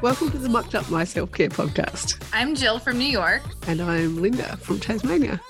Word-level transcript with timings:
Welcome 0.00 0.30
to 0.30 0.38
the 0.38 0.48
Mucked 0.48 0.76
Up 0.76 0.88
My 0.90 1.02
Self 1.02 1.32
Care 1.32 1.48
podcast. 1.48 2.24
I'm 2.32 2.54
Jill 2.54 2.78
from 2.78 2.98
New 2.98 3.04
York. 3.08 3.42
And 3.66 3.80
I'm 3.80 4.22
Linda 4.22 4.56
from 4.58 4.78
Tasmania. 4.78 5.40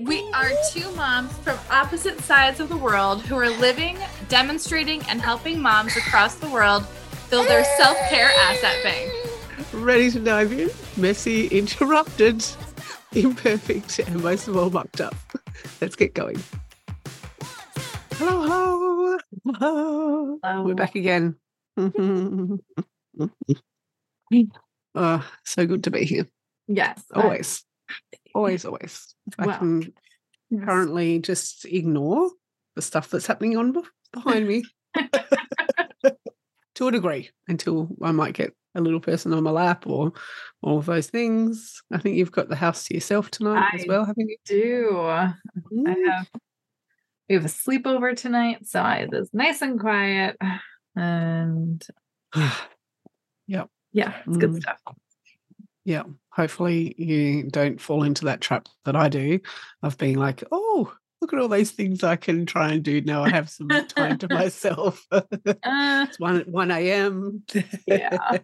We 0.00 0.22
are 0.32 0.50
two 0.72 0.90
moms 0.92 1.30
from 1.40 1.58
opposite 1.70 2.20
sides 2.20 2.58
of 2.60 2.70
the 2.70 2.76
world 2.78 3.20
who 3.20 3.36
are 3.36 3.50
living, 3.50 3.98
demonstrating, 4.30 5.02
and 5.10 5.20
helping 5.20 5.60
moms 5.60 5.94
across 5.94 6.36
the 6.36 6.48
world 6.48 6.86
build 7.28 7.48
their 7.48 7.64
self 7.76 7.98
care 8.08 8.30
asset 8.34 8.82
bank. 8.82 9.12
Ready 9.74 10.10
to 10.12 10.20
dive 10.20 10.52
in? 10.52 10.70
Messy, 10.96 11.48
interrupted, 11.48 12.42
imperfect, 13.12 13.98
and 13.98 14.22
most 14.22 14.48
of 14.48 14.56
all, 14.56 14.70
mucked 14.70 15.02
up. 15.02 15.14
Let's 15.82 15.96
get 15.96 16.14
going. 16.14 16.42
Hello, 18.12 18.40
hello. 18.40 19.18
Hello. 19.44 20.38
Hello. 20.42 20.62
We're 20.62 20.74
back 20.74 20.94
again. 20.94 21.36
oh, 24.94 25.30
so 25.44 25.66
good 25.66 25.84
to 25.84 25.90
be 25.90 26.04
here. 26.04 26.26
Yes. 26.68 27.02
Always. 27.14 27.64
Always, 28.34 28.64
always. 28.64 29.14
I 29.40 29.52
can 29.58 29.92
Yes. 30.50 30.64
currently 30.64 31.18
just 31.18 31.64
ignore 31.64 32.30
the 32.76 32.82
stuff 32.82 33.10
that's 33.10 33.26
happening 33.26 33.56
on 33.56 33.74
behind 34.12 34.46
me 34.46 34.62
to 36.76 36.88
a 36.88 36.92
degree 36.92 37.30
until 37.48 37.88
I 38.02 38.12
might 38.12 38.34
get 38.34 38.52
a 38.76 38.80
little 38.80 39.00
person 39.00 39.32
on 39.32 39.42
my 39.42 39.50
lap 39.50 39.86
or 39.88 40.12
all 40.62 40.78
of 40.78 40.86
those 40.86 41.08
things. 41.08 41.82
I 41.92 41.98
think 41.98 42.16
you've 42.16 42.30
got 42.30 42.48
the 42.48 42.54
house 42.56 42.84
to 42.84 42.94
yourself 42.94 43.30
tonight 43.32 43.74
as 43.74 43.84
well, 43.88 44.04
haven't 44.04 44.28
you? 44.28 44.36
do. 44.44 44.98
I 45.00 45.34
Mm. 45.72 46.06
have 46.06 46.28
we 47.28 47.34
have 47.34 47.44
a 47.44 47.48
sleepover 47.48 48.16
tonight, 48.16 48.66
so 48.66 48.84
it 48.84 49.12
is 49.12 49.30
nice 49.32 49.62
and 49.62 49.78
quiet. 49.80 50.36
And 50.96 51.82
yeah, 53.50 53.64
Yeah. 53.92 54.14
it's 54.26 54.36
good 54.36 54.50
Mm. 54.50 54.62
stuff. 54.62 54.78
yeah. 55.84 56.04
Hopefully 56.32 56.94
you 56.96 57.50
don't 57.50 57.80
fall 57.80 58.04
into 58.04 58.24
that 58.26 58.40
trap 58.40 58.68
that 58.84 58.94
I 58.96 59.08
do 59.08 59.40
of 59.82 59.98
being 59.98 60.16
like, 60.16 60.44
oh, 60.52 60.92
look 61.20 61.32
at 61.34 61.38
all 61.40 61.48
those 61.48 61.72
things 61.72 62.02
I 62.04 62.16
can 62.16 62.46
try 62.46 62.70
and 62.72 62.82
do 62.82 63.00
now. 63.02 63.24
I 63.24 63.30
have 63.30 63.50
some 63.50 63.68
time 63.68 64.16
to 64.18 64.28
myself. 64.30 65.04
Uh, 65.12 66.06
it's 66.08 66.18
one 66.20 66.40
one 66.46 66.70
a.m. 66.70 67.42
yeah. 67.86 68.16
I, 68.30 68.38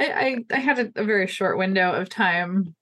I, 0.00 0.44
I 0.50 0.56
had 0.58 0.78
a, 0.78 0.92
a 0.96 1.04
very 1.04 1.26
short 1.26 1.58
window 1.58 1.92
of 1.92 2.08
time 2.08 2.74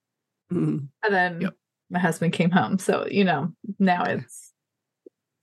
Mm. 0.52 0.88
And 1.02 1.14
then 1.14 1.40
Yep. 1.40 1.54
my 1.90 1.98
husband 1.98 2.32
came 2.34 2.50
home. 2.50 2.78
So, 2.78 3.06
you 3.10 3.24
know, 3.24 3.52
now 3.78 4.04
it's 4.04 4.52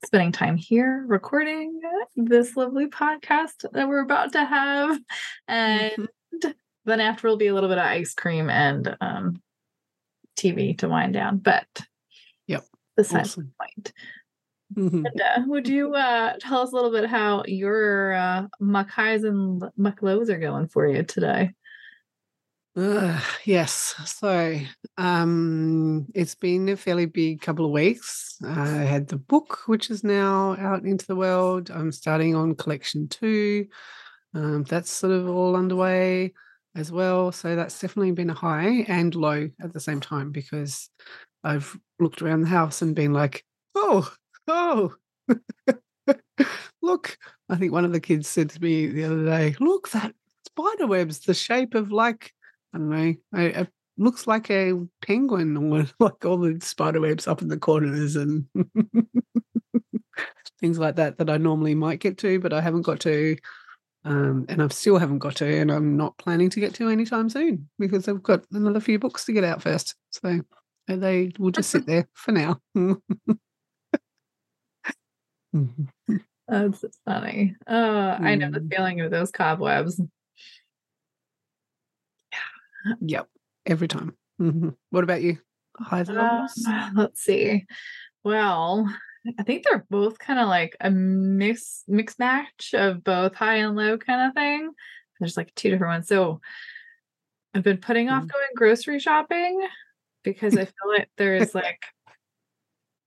spending 0.06 0.32
time 0.32 0.56
here 0.58 1.04
recording 1.08 1.82
this 2.16 2.56
lovely 2.56 2.86
podcast 2.88 3.66
that 3.74 3.88
we're 3.90 4.02
about 4.04 4.32
to 4.34 4.46
have. 4.46 5.00
And 5.48 5.92
Mhm. 5.94 6.08
then 6.86 7.00
after 7.00 7.28
will 7.28 7.38
be 7.38 7.48
a 7.48 7.54
little 7.54 7.70
bit 7.70 7.78
of 7.78 7.86
ice 7.86 8.14
cream 8.14 8.50
and 8.50 8.96
um, 9.02 9.42
TV 10.38 10.78
to 10.80 10.90
wind 10.90 11.14
down. 11.14 11.38
But 11.38 11.68
Yep. 12.48 12.66
besides 12.98 13.30
Awesome. 13.30 13.54
the 13.60 13.66
point. 13.66 13.94
Mhm. 14.76 15.04
Linda, 15.04 15.44
would 15.48 15.68
you 15.68 15.94
uh, 15.96 16.36
tell 16.40 16.62
us 16.62 16.72
a 16.72 16.76
little 16.76 16.92
bit 16.92 17.10
how 17.10 17.44
your 17.46 18.14
uh, 18.14 18.48
muck 18.60 18.90
highs 18.90 19.24
and 19.24 19.62
l- 19.62 19.74
muck 19.76 20.02
lows 20.02 20.30
are 20.30 20.40
going 20.40 20.68
for 20.70 20.88
you 20.88 21.04
today? 21.04 21.52
Uh, 22.74 23.20
yes. 23.44 23.96
So 24.06 24.58
um, 24.98 26.08
it's 26.16 26.36
been 26.36 26.70
a 26.70 26.78
fairly 26.78 27.06
big 27.06 27.42
couple 27.42 27.66
of 27.66 27.72
weeks. 27.72 28.38
I 28.46 28.66
had 28.68 29.08
the 29.10 29.18
book, 29.18 29.68
which 29.68 29.90
is 29.90 30.06
now 30.06 30.56
out 30.58 30.86
into 30.86 31.06
the 31.06 31.18
world. 31.18 31.70
I'm 31.70 31.92
starting 31.92 32.34
on 32.34 32.56
collection 32.56 33.10
two. 33.10 33.68
Um, 34.34 34.64
that's 34.64 34.90
sort 34.90 35.14
of 35.14 35.30
all 35.30 35.56
underway 35.56 36.34
as 36.76 36.92
well. 36.92 37.32
So 37.32 37.56
that's 37.56 37.80
definitely 37.80 38.12
been 38.12 38.30
a 38.30 38.36
high 38.36 38.86
and 38.88 39.14
low 39.14 39.50
at 39.62 39.74
the 39.74 39.80
same 39.80 40.00
time 40.00 40.32
because 40.32 40.90
I've 41.44 41.78
looked 42.00 42.22
around 42.22 42.42
the 42.42 42.48
house 42.48 42.82
and 42.82 42.96
been 42.96 43.14
like, 43.14 43.44
oh, 43.76 44.12
oh. 44.48 44.96
Look, 46.82 47.18
I 47.50 47.58
think 47.58 47.72
one 47.72 47.86
of 47.86 47.92
the 47.92 48.00
kids 48.00 48.28
said 48.28 48.50
to 48.52 48.62
me 48.62 48.88
the 48.88 49.04
other 49.04 49.26
day, 49.26 49.56
look, 49.60 49.90
that 49.92 50.14
spider 50.46 50.88
web's 50.88 51.20
the 51.20 51.34
shape 51.34 51.76
of 51.76 51.92
like 51.92 52.32
I 52.74 52.78
don't 52.78 52.90
know. 52.90 53.14
It 53.34 53.70
looks 53.98 54.28
like 54.28 54.50
a 54.50 54.74
penguin 55.06 55.58
or 55.58 55.86
like 56.00 56.26
all 56.26 56.38
the 56.38 56.60
spider 56.62 57.02
webs 57.02 57.28
up 57.28 57.42
in 57.42 57.48
the 57.48 57.58
corners 57.58 58.16
and 58.16 58.46
things 60.60 60.80
like 60.80 60.96
that 60.96 61.18
that 61.18 61.30
I 61.30 61.38
normally 61.38 61.76
might 61.76 62.00
get 62.00 62.18
to, 62.20 62.40
but 62.40 62.54
I 62.54 62.62
haven't 62.62 62.84
got 62.84 63.00
to. 63.02 63.38
Um, 64.04 64.46
and 64.50 64.64
I 64.64 64.68
still 64.70 64.98
haven't 64.98 65.20
got 65.20 65.36
to, 65.38 65.46
and 65.60 65.72
I'm 65.72 65.96
not 65.96 66.18
planning 66.18 66.50
to 66.50 66.60
get 66.60 66.74
to 66.76 66.90
anytime 66.90 67.30
soon 67.30 67.70
because 67.78 68.08
I've 68.08 68.24
got 68.24 68.44
another 68.52 68.80
few 68.80 68.98
books 68.98 69.26
to 69.26 69.32
get 69.32 69.44
out 69.44 69.62
first. 69.62 69.96
So 70.12 70.40
uh, 70.90 70.96
they 70.96 71.32
will 71.38 71.52
just 71.52 71.70
sit 71.70 71.86
there 71.86 72.08
for 72.14 72.32
now. 72.32 72.60
That's 76.48 76.84
funny. 77.06 77.56
Uh, 77.68 78.18
I 78.20 78.36
know 78.36 78.50
the 78.52 78.60
Mm. 78.62 78.74
feeling 78.76 79.02
of 79.02 79.12
those 79.12 79.30
cobwebs. 79.32 80.02
Yeah. 82.32 82.94
Yep, 83.02 83.30
every 83.68 83.88
time. 83.88 84.18
Mhm. 84.40 84.76
What 84.90 85.04
about 85.04 85.22
you? 85.22 85.38
Um, 85.92 86.48
let's 86.96 87.22
see. 87.24 87.66
Well, 88.24 88.92
I 89.38 89.44
think 89.44 89.64
they're 89.64 89.86
both 89.90 90.18
kind 90.18 90.40
of 90.40 90.48
like 90.48 90.76
a 90.82 90.90
mix 90.90 91.84
mix 91.88 92.18
match 92.18 92.74
of 92.74 93.04
both 93.04 93.36
high 93.36 93.58
and 93.58 93.76
low 93.76 93.98
kind 93.98 94.28
of 94.28 94.34
thing. 94.34 94.72
There's 95.20 95.38
like 95.38 95.54
two 95.56 95.70
different 95.70 95.92
ones. 95.92 96.08
So 96.08 96.42
I've 97.54 97.64
been 97.64 97.78
putting 97.78 98.10
off 98.10 98.24
Mm. 98.24 98.32
going 98.32 98.48
grocery 98.56 99.00
shopping 99.00 99.68
because 100.24 100.56
I 100.56 100.66
feel 100.66 100.90
like 100.98 101.10
there's 101.18 101.54
like 101.56 101.84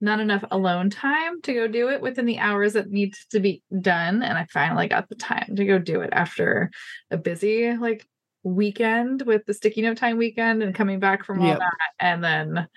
not 0.00 0.20
enough 0.20 0.44
alone 0.50 0.90
time 0.90 1.40
to 1.42 1.54
go 1.54 1.66
do 1.66 1.88
it 1.88 2.00
within 2.00 2.26
the 2.26 2.38
hours 2.38 2.74
that 2.74 2.90
needs 2.90 3.26
to 3.30 3.40
be 3.40 3.62
done. 3.80 4.22
And 4.22 4.36
I 4.36 4.46
finally 4.52 4.86
got 4.86 5.08
the 5.08 5.14
time 5.14 5.56
to 5.56 5.64
go 5.64 5.78
do 5.78 6.02
it 6.02 6.10
after 6.12 6.70
a 7.10 7.16
busy 7.16 7.74
like 7.76 8.06
weekend 8.42 9.22
with 9.22 9.46
the 9.46 9.54
sticky 9.54 9.80
note 9.82 9.96
time 9.96 10.18
weekend 10.18 10.62
and 10.62 10.74
coming 10.74 11.00
back 11.00 11.24
from 11.24 11.40
all 11.40 11.48
Yep. 11.48 11.58
that 11.58 11.90
and 11.98 12.22
then 12.22 12.68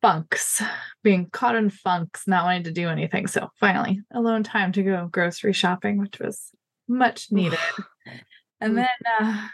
funks 0.00 0.62
being 1.02 1.28
caught 1.30 1.54
in 1.56 1.70
funks 1.70 2.26
not 2.26 2.44
wanting 2.44 2.62
to 2.64 2.70
do 2.72 2.88
anything 2.88 3.26
so 3.26 3.48
finally 3.58 4.00
alone 4.12 4.42
time 4.42 4.70
to 4.72 4.82
go 4.82 5.08
grocery 5.10 5.52
shopping 5.52 5.98
which 5.98 6.18
was 6.20 6.50
much 6.88 7.32
needed 7.32 7.58
and 8.60 8.72
Mm. 8.72 8.76
then 8.76 8.88
uh 9.20 9.48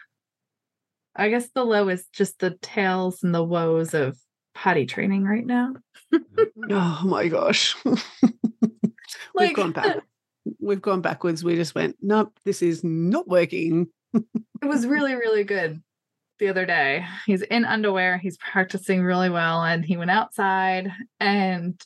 i 1.16 1.28
guess 1.28 1.48
the 1.54 1.64
low 1.64 1.88
is 1.88 2.06
just 2.12 2.38
the 2.40 2.56
tales 2.60 3.22
and 3.22 3.34
the 3.34 3.42
woes 3.42 3.94
of 3.94 4.16
potty 4.54 4.86
training 4.86 5.24
right 5.24 5.46
now 5.46 5.74
Oh 6.70 7.02
my 7.04 7.26
gosh. 7.28 7.74
We've 9.34 9.54
gone 9.54 9.72
back. 9.72 9.98
We've 10.60 10.80
gone 10.80 11.00
backwards. 11.00 11.42
We 11.42 11.56
just 11.56 11.74
went, 11.74 11.96
nope, 12.00 12.32
this 12.44 12.62
is 12.62 12.84
not 12.84 13.26
working. 13.26 13.88
it 14.14 14.22
was 14.62 14.86
really 14.86 15.14
really 15.14 15.42
good 15.44 15.82
the 16.44 16.50
other 16.50 16.66
day. 16.66 17.06
He's 17.24 17.40
in 17.40 17.64
underwear 17.64 18.18
he's 18.18 18.36
practicing 18.36 19.02
really 19.02 19.30
well 19.30 19.64
and 19.64 19.82
he 19.82 19.96
went 19.96 20.10
outside 20.10 20.92
and 21.18 21.80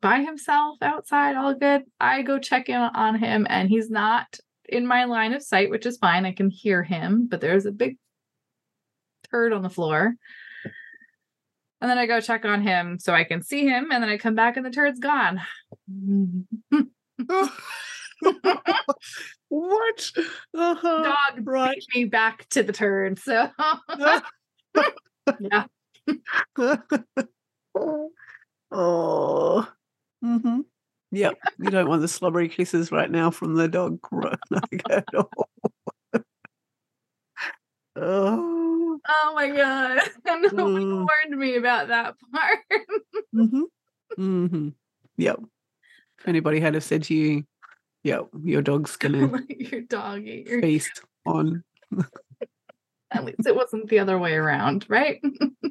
by 0.00 0.22
himself 0.22 0.78
outside 0.80 1.36
all 1.36 1.54
good. 1.54 1.82
I 2.00 2.22
go 2.22 2.38
check 2.38 2.70
in 2.70 2.76
on 2.76 3.18
him 3.18 3.46
and 3.50 3.68
he's 3.68 3.90
not 3.90 4.38
in 4.66 4.86
my 4.86 5.04
line 5.04 5.34
of 5.34 5.42
sight 5.42 5.68
which 5.68 5.84
is 5.84 5.98
fine. 5.98 6.24
I 6.24 6.32
can 6.32 6.48
hear 6.48 6.82
him 6.82 7.26
but 7.30 7.42
there's 7.42 7.66
a 7.66 7.70
big 7.70 7.98
turd 9.30 9.52
on 9.52 9.60
the 9.60 9.68
floor. 9.68 10.14
And 11.80 11.90
then 11.90 11.98
i 11.98 12.06
go 12.06 12.20
check 12.20 12.44
on 12.44 12.62
him 12.62 12.98
so 12.98 13.14
i 13.14 13.22
can 13.22 13.40
see 13.40 13.64
him 13.64 13.92
and 13.92 14.02
then 14.02 14.10
i 14.10 14.18
come 14.18 14.34
back 14.34 14.56
and 14.56 14.66
the 14.66 14.70
turd's 14.70 14.98
gone 14.98 15.40
what? 19.48 20.10
Uh-huh. 20.54 21.02
dog 21.02 21.46
Right. 21.46 21.76
beat 21.92 22.00
me 22.00 22.04
back 22.06 22.48
to 22.50 22.62
the 22.62 22.72
turn. 22.72 23.16
so 23.16 23.50
yeah 25.40 25.64
oh. 28.70 29.68
Mm-hmm. 30.24 30.60
Yep. 31.12 31.38
You 31.58 31.70
don't 31.70 31.88
want 31.88 32.02
the 32.02 32.08
slobbery 32.08 32.48
kisses 32.48 32.90
right 32.92 33.10
now 33.10 33.30
from 33.30 33.54
the 33.54 33.68
dog. 33.68 33.98
At 34.90 35.04
all. 35.14 35.30
oh. 37.96 38.98
Oh 39.08 39.32
my 39.34 39.48
god. 39.48 40.00
Nobody 40.26 40.84
Mm. 40.84 41.06
warned 41.06 41.38
me 41.40 41.56
about 41.56 41.88
that 41.88 42.14
part. 42.32 42.58
Mm-hmm. 43.34 43.62
Mm-hmm. 44.18 44.68
Yep. 45.18 45.40
If 46.18 46.28
anybody 46.28 46.60
had 46.60 46.74
have 46.74 46.84
said 46.84 47.04
to 47.04 47.14
you, 47.14 47.44
yep, 48.04 48.28
your 48.42 48.62
dog's 48.62 48.96
gonna 48.98 49.42
your 49.48 49.82
dog 49.82 50.26
ate 50.26 50.48
your 50.48 50.60
feast 50.60 51.02
on 51.26 51.62
at 53.10 53.24
least 53.24 53.46
it 53.46 53.56
wasn't 53.56 53.88
the 53.88 53.98
other 53.98 54.18
way 54.18 54.34
around, 54.34 54.86
right? 54.88 55.20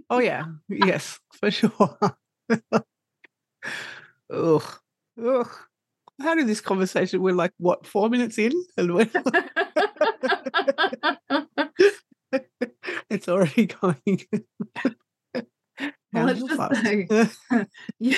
Oh 0.10 0.20
yeah, 0.20 0.46
yes, 0.70 1.20
for 1.34 1.52
sure. 1.52 2.00
Ugh, 4.32 4.64
ugh. 5.22 5.50
How 6.22 6.34
did 6.34 6.48
this 6.48 6.62
conversation? 6.62 7.22
We're 7.22 7.36
like 7.36 7.52
what 7.58 7.86
four 7.86 8.10
minutes 8.10 8.38
in, 8.38 8.54
and 8.78 8.96
we're 8.96 9.10
it's 13.10 13.28
already 13.28 13.66
going. 13.66 14.22
Well, 16.14 16.26
let's 16.26 16.42
just 16.42 16.84
say, 16.84 17.08
you, 18.00 18.16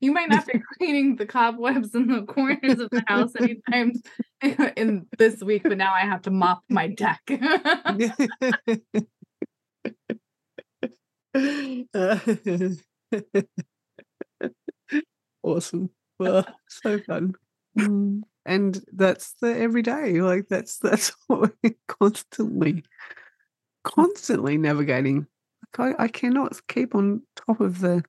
you 0.00 0.12
might 0.12 0.28
not 0.28 0.46
be 0.46 0.60
cleaning 0.78 1.16
the 1.16 1.26
cobwebs 1.26 1.94
in 1.94 2.08
the 2.08 2.22
corners 2.22 2.78
of 2.78 2.90
the 2.90 3.02
house 3.06 3.32
anytime 3.36 3.92
in 4.76 5.06
this 5.18 5.42
week, 5.42 5.62
but 5.62 5.78
now 5.78 5.94
I 5.94 6.00
have 6.00 6.22
to 6.22 6.30
mop 6.30 6.62
my 6.68 6.88
deck. 6.88 7.22
awesome. 15.42 15.90
Well, 16.18 16.46
so 16.68 16.98
fun. 17.00 17.34
Mm. 17.78 18.22
And 18.44 18.82
that's 18.92 19.34
the 19.40 19.56
everyday. 19.56 20.20
Like 20.20 20.48
that's 20.48 20.78
that's 20.78 21.12
what 21.26 21.52
we're 21.62 21.74
constantly, 21.88 22.84
constantly 23.84 24.58
navigating. 24.58 25.26
I, 25.78 25.94
I 25.98 26.08
cannot 26.08 26.60
keep 26.68 26.94
on 26.94 27.22
top 27.46 27.60
of 27.60 27.80
the 27.80 28.04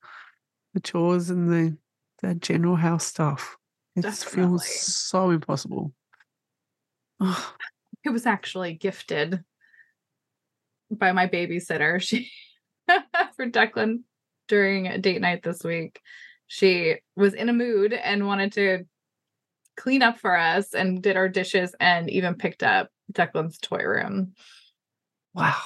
the 0.74 0.80
chores 0.80 1.30
and 1.30 1.50
the 1.50 1.78
the 2.22 2.36
general 2.36 2.76
house 2.76 3.06
stuff. 3.06 3.58
It 3.96 4.06
feels 4.06 4.66
so 4.68 5.32
impossible. 5.32 5.94
It 8.04 8.10
was 8.10 8.26
actually 8.26 8.74
gifted 8.74 9.44
by 10.90 11.12
my 11.12 11.28
babysitter. 11.28 12.02
She 12.02 12.32
for 13.36 13.46
Declan 13.46 14.02
during 14.48 14.88
a 14.88 14.98
date 14.98 15.22
night 15.22 15.44
this 15.44 15.64
week. 15.64 16.02
She 16.48 16.96
was 17.16 17.34
in 17.34 17.48
a 17.48 17.54
mood 17.54 17.94
and 17.94 18.28
wanted 18.28 18.54
to 18.54 18.86
clean 19.78 20.02
up 20.02 20.20
for 20.20 20.36
us 20.36 20.74
and 20.74 21.02
did 21.02 21.16
our 21.16 21.30
dishes 21.30 21.74
and 21.80 22.10
even 22.10 22.36
picked 22.36 22.64
up 22.64 22.90
Declan's 23.14 23.58
toy 23.60 23.84
room. 23.84 24.34
Wow. 25.34 25.62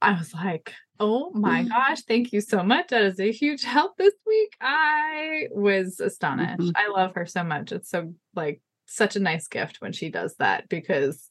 I 0.00 0.12
was 0.12 0.32
like, 0.32 0.74
oh 1.00 1.30
my 1.34 1.64
mm. 1.64 1.68
gosh, 1.68 2.02
thank 2.02 2.32
you 2.32 2.40
so 2.40 2.62
much. 2.62 2.88
That 2.88 3.02
is 3.02 3.20
a 3.20 3.32
huge 3.32 3.62
help 3.64 3.96
this 3.96 4.14
week. 4.26 4.56
I 4.60 5.48
was 5.50 6.00
astonished. 6.00 6.60
Mm-hmm. 6.60 6.76
I 6.76 6.88
love 6.88 7.14
her 7.14 7.26
so 7.26 7.44
much. 7.44 7.72
It's 7.72 7.90
so 7.90 8.14
like 8.34 8.60
such 8.86 9.16
a 9.16 9.20
nice 9.20 9.48
gift 9.48 9.80
when 9.80 9.92
she 9.92 10.10
does 10.10 10.34
that 10.38 10.68
because 10.68 11.30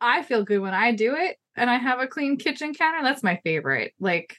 I 0.00 0.22
feel 0.22 0.44
good 0.44 0.58
when 0.58 0.74
I 0.74 0.92
do 0.92 1.14
it 1.16 1.36
and 1.56 1.70
I 1.70 1.76
have 1.76 2.00
a 2.00 2.06
clean 2.06 2.36
kitchen 2.36 2.74
counter. 2.74 3.02
That's 3.02 3.22
my 3.22 3.40
favorite. 3.42 3.94
Like 3.98 4.36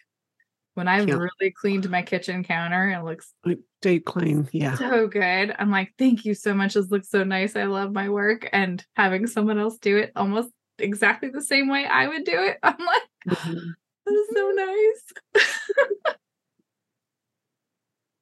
when 0.75 0.87
I've 0.87 1.07
yeah. 1.09 1.15
really 1.15 1.51
cleaned 1.51 1.89
my 1.89 2.03
kitchen 2.03 2.43
counter, 2.43 2.89
it 2.89 3.03
looks 3.03 3.33
like 3.43 3.57
deep 3.81 4.05
clean. 4.05 4.47
Yeah. 4.51 4.75
So 4.75 5.07
good. 5.07 5.55
I'm 5.57 5.71
like, 5.71 5.93
thank 5.97 6.23
you 6.23 6.35
so 6.35 6.53
much. 6.53 6.75
This 6.75 6.91
looks 6.91 7.09
so 7.09 7.23
nice. 7.23 7.55
I 7.55 7.63
love 7.63 7.91
my 7.91 8.09
work. 8.09 8.47
And 8.53 8.85
having 8.95 9.25
someone 9.25 9.57
else 9.57 9.79
do 9.79 9.97
it 9.97 10.11
almost 10.15 10.51
exactly 10.79 11.29
the 11.29 11.41
same 11.41 11.69
way 11.69 11.85
I 11.85 12.07
would 12.07 12.23
do 12.23 12.41
it. 12.41 12.57
I'm 12.63 12.77
like, 12.77 13.37
mm-hmm. 13.37 13.69
this 14.05 14.15
is 14.15 14.27
so 14.33 14.51
nice. 14.55 15.45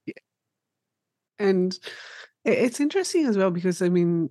yeah. 0.06 0.14
And 1.40 1.80
it's 2.44 2.80
interesting 2.80 3.26
as 3.26 3.38
well 3.38 3.52
because 3.52 3.82
I 3.82 3.90
mean, 3.90 4.30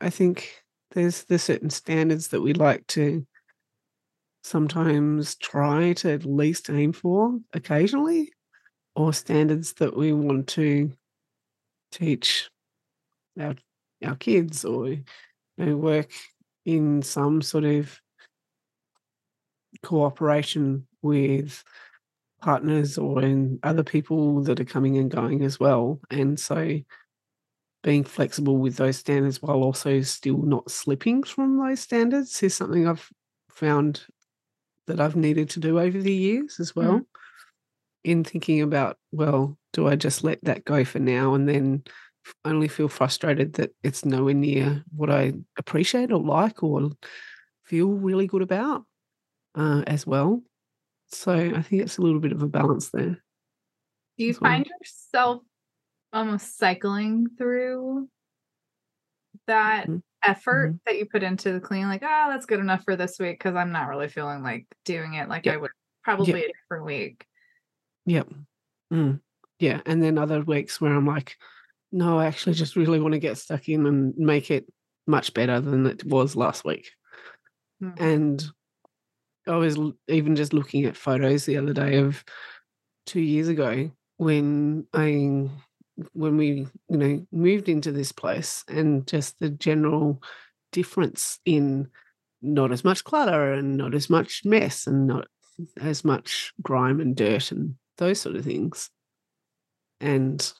I 0.00 0.10
think 0.10 0.62
there's 0.92 1.24
the 1.24 1.38
certain 1.38 1.70
standards 1.70 2.28
that 2.28 2.40
we 2.40 2.54
like 2.54 2.86
to 2.88 3.26
sometimes 4.44 5.34
try 5.36 5.92
to 5.92 6.12
at 6.12 6.24
least 6.24 6.70
aim 6.70 6.92
for 6.92 7.38
occasionally, 7.52 8.32
or 8.94 9.12
standards 9.12 9.74
that 9.74 9.96
we 9.96 10.12
want 10.12 10.48
to 10.48 10.92
teach 11.92 12.48
our 13.38 13.54
our 14.04 14.16
kids 14.16 14.64
or 14.64 14.88
you 14.88 15.04
know, 15.58 15.76
work 15.76 16.10
in 16.68 17.00
some 17.00 17.40
sort 17.40 17.64
of 17.64 17.98
cooperation 19.82 20.86
with 21.00 21.64
partners 22.42 22.98
or 22.98 23.22
in 23.22 23.58
other 23.62 23.82
people 23.82 24.42
that 24.42 24.60
are 24.60 24.66
coming 24.66 24.98
and 24.98 25.10
going 25.10 25.42
as 25.42 25.58
well. 25.58 25.98
And 26.10 26.38
so 26.38 26.78
being 27.82 28.04
flexible 28.04 28.58
with 28.58 28.76
those 28.76 28.98
standards 28.98 29.40
while 29.40 29.62
also 29.62 30.02
still 30.02 30.42
not 30.42 30.70
slipping 30.70 31.22
from 31.22 31.56
those 31.56 31.80
standards 31.80 32.42
is 32.42 32.54
something 32.54 32.86
I've 32.86 33.08
found 33.50 34.04
that 34.88 35.00
I've 35.00 35.16
needed 35.16 35.48
to 35.50 35.60
do 35.60 35.80
over 35.80 35.98
the 35.98 36.12
years 36.12 36.60
as 36.60 36.76
well. 36.76 36.98
Mm. 36.98 37.06
In 38.04 38.24
thinking 38.24 38.60
about, 38.60 38.98
well, 39.10 39.56
do 39.72 39.88
I 39.88 39.96
just 39.96 40.22
let 40.22 40.44
that 40.44 40.66
go 40.66 40.84
for 40.84 40.98
now 40.98 41.32
and 41.32 41.48
then 41.48 41.84
only 42.44 42.68
feel 42.68 42.88
frustrated 42.88 43.54
that 43.54 43.70
it's 43.82 44.04
nowhere 44.04 44.34
near 44.34 44.84
what 44.94 45.10
I 45.10 45.34
appreciate 45.56 46.12
or 46.12 46.20
like 46.20 46.62
or 46.62 46.90
feel 47.64 47.88
really 47.88 48.26
good 48.26 48.42
about 48.42 48.84
uh, 49.54 49.82
as 49.86 50.06
well. 50.06 50.42
So 51.08 51.32
I 51.32 51.62
think 51.62 51.82
it's 51.82 51.98
a 51.98 52.02
little 52.02 52.20
bit 52.20 52.32
of 52.32 52.42
a 52.42 52.48
balance 52.48 52.90
there. 52.90 53.22
Do 54.18 54.24
you 54.24 54.34
find 54.34 54.66
well. 54.68 54.78
yourself 54.80 55.42
almost 56.12 56.58
cycling 56.58 57.28
through 57.36 58.08
that 59.46 59.84
mm-hmm. 59.84 59.98
effort 60.22 60.68
mm-hmm. 60.68 60.76
that 60.86 60.98
you 60.98 61.06
put 61.06 61.22
into 61.22 61.52
the 61.52 61.60
clean 61.60 61.88
like 61.88 62.02
oh 62.02 62.26
that's 62.28 62.46
good 62.46 62.60
enough 62.60 62.82
for 62.84 62.96
this 62.96 63.18
week 63.18 63.38
because 63.38 63.54
i'm 63.54 63.72
not 63.72 63.88
really 63.88 64.08
feeling 64.08 64.42
like 64.42 64.66
doing 64.84 65.14
it 65.14 65.28
like 65.28 65.46
yep. 65.46 65.54
i 65.54 65.56
would 65.58 65.70
probably 66.02 66.40
yep. 66.40 66.50
a 66.50 66.52
different 66.52 66.84
week 66.84 67.26
yep 68.06 68.28
mm. 68.92 69.20
yeah 69.58 69.80
and 69.86 70.02
then 70.02 70.18
other 70.18 70.42
weeks 70.42 70.80
where 70.80 70.94
i'm 70.94 71.06
like 71.06 71.36
no 71.92 72.18
i 72.18 72.26
actually 72.26 72.54
just 72.54 72.76
really 72.76 73.00
want 73.00 73.12
to 73.12 73.18
get 73.18 73.38
stuck 73.38 73.68
in 73.68 73.86
and 73.86 74.14
make 74.16 74.50
it 74.50 74.66
much 75.06 75.32
better 75.34 75.60
than 75.60 75.86
it 75.86 76.04
was 76.04 76.36
last 76.36 76.64
week 76.64 76.90
mm-hmm. 77.82 78.02
and 78.02 78.44
i 79.46 79.56
was 79.56 79.78
even 80.08 80.36
just 80.36 80.52
looking 80.52 80.84
at 80.84 80.96
photos 80.96 81.44
the 81.44 81.56
other 81.56 81.72
day 81.72 81.96
of 81.96 82.24
two 83.06 83.20
years 83.20 83.48
ago 83.48 83.90
when 84.18 84.86
i 84.92 85.48
when 86.12 86.36
we 86.36 86.66
you 86.88 86.96
know 86.96 87.26
moved 87.32 87.68
into 87.68 87.90
this 87.90 88.12
place 88.12 88.64
and 88.68 89.06
just 89.06 89.38
the 89.38 89.48
general 89.48 90.22
difference 90.72 91.38
in 91.44 91.88
not 92.42 92.70
as 92.70 92.84
much 92.84 93.04
clutter 93.04 93.52
and 93.52 93.76
not 93.76 93.94
as 93.94 94.08
much 94.08 94.42
mess 94.44 94.86
and 94.86 95.06
not 95.06 95.26
as 95.80 96.04
much 96.04 96.52
grime 96.62 97.00
and 97.00 97.16
dirt 97.16 97.50
and 97.50 97.74
those 97.96 98.20
sort 98.20 98.36
of 98.36 98.44
things 98.44 98.90
and 100.00 100.52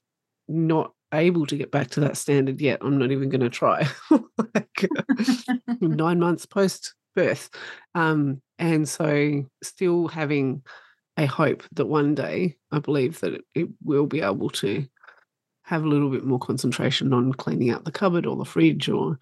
not 0.49 0.93
able 1.13 1.47
to 1.47 1.57
get 1.57 1.71
back 1.71 1.89
to 1.91 2.01
that 2.01 2.17
standard 2.17 2.61
yet 2.61 2.79
i'm 2.83 2.99
not 2.99 3.11
even 3.11 3.29
going 3.29 3.41
to 3.41 3.51
try. 3.51 3.87
Like 4.55 4.89
nine 5.81 6.21
months 6.21 6.47
post 6.47 6.95
birth 7.17 7.51
um, 7.97 8.41
and 8.59 8.89
so 8.89 9.45
still 9.63 10.07
having 10.07 10.63
a 11.17 11.27
hope 11.27 11.65
that 11.73 11.87
one 11.87 12.15
day 12.15 12.57
i 12.71 12.79
believe 12.79 13.19
that 13.21 13.35
it, 13.35 13.45
it 13.55 13.69
will 13.83 14.07
be 14.07 14.21
able 14.21 14.51
to 14.51 14.87
have 15.65 15.85
a 15.85 15.89
little 15.89 16.09
bit 16.09 16.25
more 16.25 16.39
concentration 16.39 17.13
on 17.13 17.33
cleaning 17.33 17.71
out 17.71 17.85
the 17.85 17.93
cupboard 17.93 18.25
or 18.25 18.37
the 18.37 18.45
fridge 18.45 18.89
or 18.89 19.19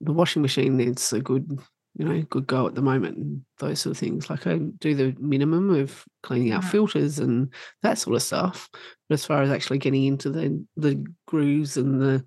the 0.00 0.12
washing 0.12 0.42
machine 0.42 0.76
needs 0.76 1.12
a 1.12 1.20
good 1.20 1.58
you 1.98 2.04
know 2.04 2.22
good 2.30 2.46
go 2.46 2.66
at 2.66 2.74
the 2.74 2.82
moment 2.82 3.16
and 3.16 3.42
those 3.58 3.80
sort 3.80 3.90
of 3.92 3.98
things. 3.98 4.30
Like 4.30 4.46
i 4.46 4.56
do 4.56 4.94
the 4.94 5.14
minimum 5.18 5.70
of 5.70 6.04
cleaning 6.22 6.52
out 6.52 6.62
mm-hmm. 6.62 6.70
filters 6.70 7.18
and 7.18 7.52
that 7.82 7.98
sort 7.98 8.16
of 8.16 8.22
stuff. 8.22 8.70
But 9.08 9.14
as 9.14 9.26
far 9.26 9.42
as 9.42 9.50
actually 9.50 9.78
getting 9.78 10.04
into 10.04 10.30
the 10.30 10.64
the 10.76 11.04
grooves 11.26 11.76
and 11.76 12.00
the 12.00 12.24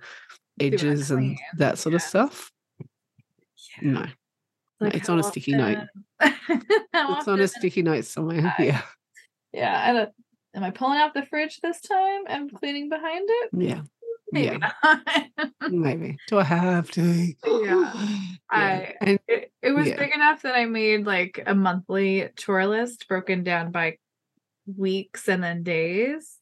edges 0.59 1.09
and 1.09 1.37
that 1.57 1.79
sort 1.79 1.95
of 1.95 2.01
stuff 2.01 2.51
yeah. 3.81 3.91
no. 3.91 4.05
Like 4.79 4.95
it's 4.95 5.09
on 5.09 5.19
a 5.19 5.23
sticky 5.23 5.53
note. 5.53 5.77
it's 6.21 7.27
on 7.27 7.39
a 7.39 7.47
sticky 7.47 7.83
note 7.83 8.05
somewhere 8.05 8.53
I, 8.59 8.63
yeah. 8.63 8.81
Yeah 9.53 10.05
am 10.53 10.63
I 10.63 10.71
pulling 10.71 10.99
out 10.99 11.13
the 11.13 11.25
fridge 11.25 11.59
this 11.61 11.81
time 11.81 12.23
and 12.27 12.53
cleaning 12.53 12.89
behind 12.89 13.27
it? 13.29 13.49
Yeah. 13.53 13.81
Maybe 14.31 14.57
yeah. 14.57 14.71
not. 14.83 15.51
Maybe. 15.69 16.17
Do 16.27 16.39
I 16.39 16.43
have 16.43 16.89
to? 16.91 17.33
Yeah. 17.45 17.93
I 18.49 18.95
and, 18.99 19.19
it, 19.27 19.51
it 19.61 19.71
was 19.71 19.87
yeah. 19.87 19.97
big 19.97 20.13
enough 20.13 20.41
that 20.41 20.55
I 20.55 20.65
made 20.65 21.05
like 21.05 21.41
a 21.45 21.55
monthly 21.55 22.29
chore 22.35 22.65
list 22.67 23.07
broken 23.07 23.43
down 23.43 23.71
by 23.71 23.97
weeks 24.65 25.29
and 25.29 25.43
then 25.43 25.63
days 25.63 26.37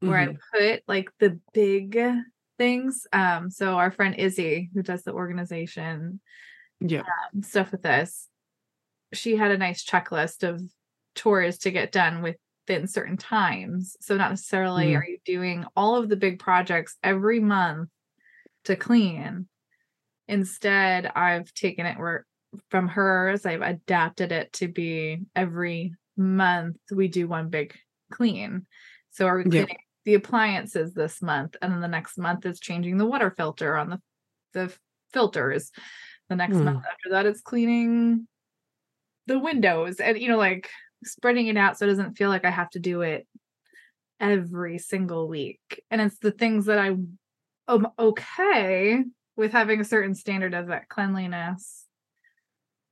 where 0.00 0.26
mm-hmm. 0.26 0.36
I 0.54 0.58
put 0.58 0.82
like 0.88 1.10
the 1.18 1.38
big 1.52 2.00
things. 2.58 3.06
Um, 3.12 3.50
so 3.50 3.74
our 3.74 3.90
friend 3.90 4.14
Izzy, 4.16 4.70
who 4.74 4.82
does 4.82 5.02
the 5.02 5.12
organization 5.12 6.20
yeah 6.80 7.00
um, 7.00 7.42
stuff 7.42 7.72
with 7.72 7.82
this, 7.82 8.28
she 9.12 9.36
had 9.36 9.50
a 9.50 9.58
nice 9.58 9.84
checklist 9.84 10.48
of 10.48 10.62
chores 11.14 11.58
to 11.58 11.70
get 11.70 11.92
done 11.92 12.22
with 12.22 12.36
within 12.70 12.86
certain 12.86 13.16
times. 13.16 13.96
So 14.00 14.16
not 14.16 14.30
necessarily 14.30 14.92
mm. 14.92 14.98
are 14.98 15.04
you 15.04 15.18
doing 15.24 15.64
all 15.74 15.96
of 15.96 16.08
the 16.08 16.16
big 16.16 16.38
projects 16.38 16.96
every 17.02 17.40
month 17.40 17.88
to 18.64 18.76
clean. 18.76 19.48
Instead, 20.28 21.06
I've 21.06 21.52
taken 21.52 21.86
it 21.86 21.98
where 21.98 22.26
from 22.70 22.88
hers, 22.88 23.46
I've 23.46 23.62
adapted 23.62 24.32
it 24.32 24.52
to 24.54 24.68
be 24.68 25.20
every 25.34 25.94
month 26.16 26.76
we 26.92 27.08
do 27.08 27.26
one 27.26 27.48
big 27.48 27.74
clean. 28.12 28.66
So 29.10 29.26
are 29.26 29.38
we 29.38 29.44
cleaning 29.44 29.68
yeah. 29.70 29.76
the 30.04 30.14
appliances 30.14 30.94
this 30.94 31.20
month? 31.20 31.56
And 31.60 31.72
then 31.72 31.80
the 31.80 31.88
next 31.88 32.18
month 32.18 32.46
is 32.46 32.60
changing 32.60 32.98
the 32.98 33.06
water 33.06 33.32
filter 33.36 33.76
on 33.76 33.90
the 33.90 34.00
the 34.52 34.72
filters. 35.12 35.70
The 36.28 36.36
next 36.36 36.56
mm. 36.56 36.64
month 36.64 36.84
after 36.84 37.10
that, 37.10 37.26
it's 37.26 37.40
cleaning 37.40 38.28
the 39.26 39.38
windows 39.38 40.00
and 40.00 40.18
you 40.18 40.28
know 40.28 40.38
like 40.38 40.68
spreading 41.04 41.46
it 41.46 41.56
out 41.56 41.78
so 41.78 41.84
it 41.86 41.88
doesn't 41.88 42.16
feel 42.16 42.28
like 42.28 42.44
I 42.44 42.50
have 42.50 42.70
to 42.70 42.78
do 42.78 43.02
it 43.02 43.26
every 44.18 44.78
single 44.78 45.28
week. 45.28 45.82
And 45.90 46.00
it's 46.00 46.18
the 46.18 46.30
things 46.32 46.66
that 46.66 46.78
I 46.78 46.96
am 47.68 47.88
okay 47.98 49.02
with 49.36 49.52
having 49.52 49.80
a 49.80 49.84
certain 49.84 50.14
standard 50.14 50.52
of 50.54 50.66
that 50.68 50.88
cleanliness 50.88 51.86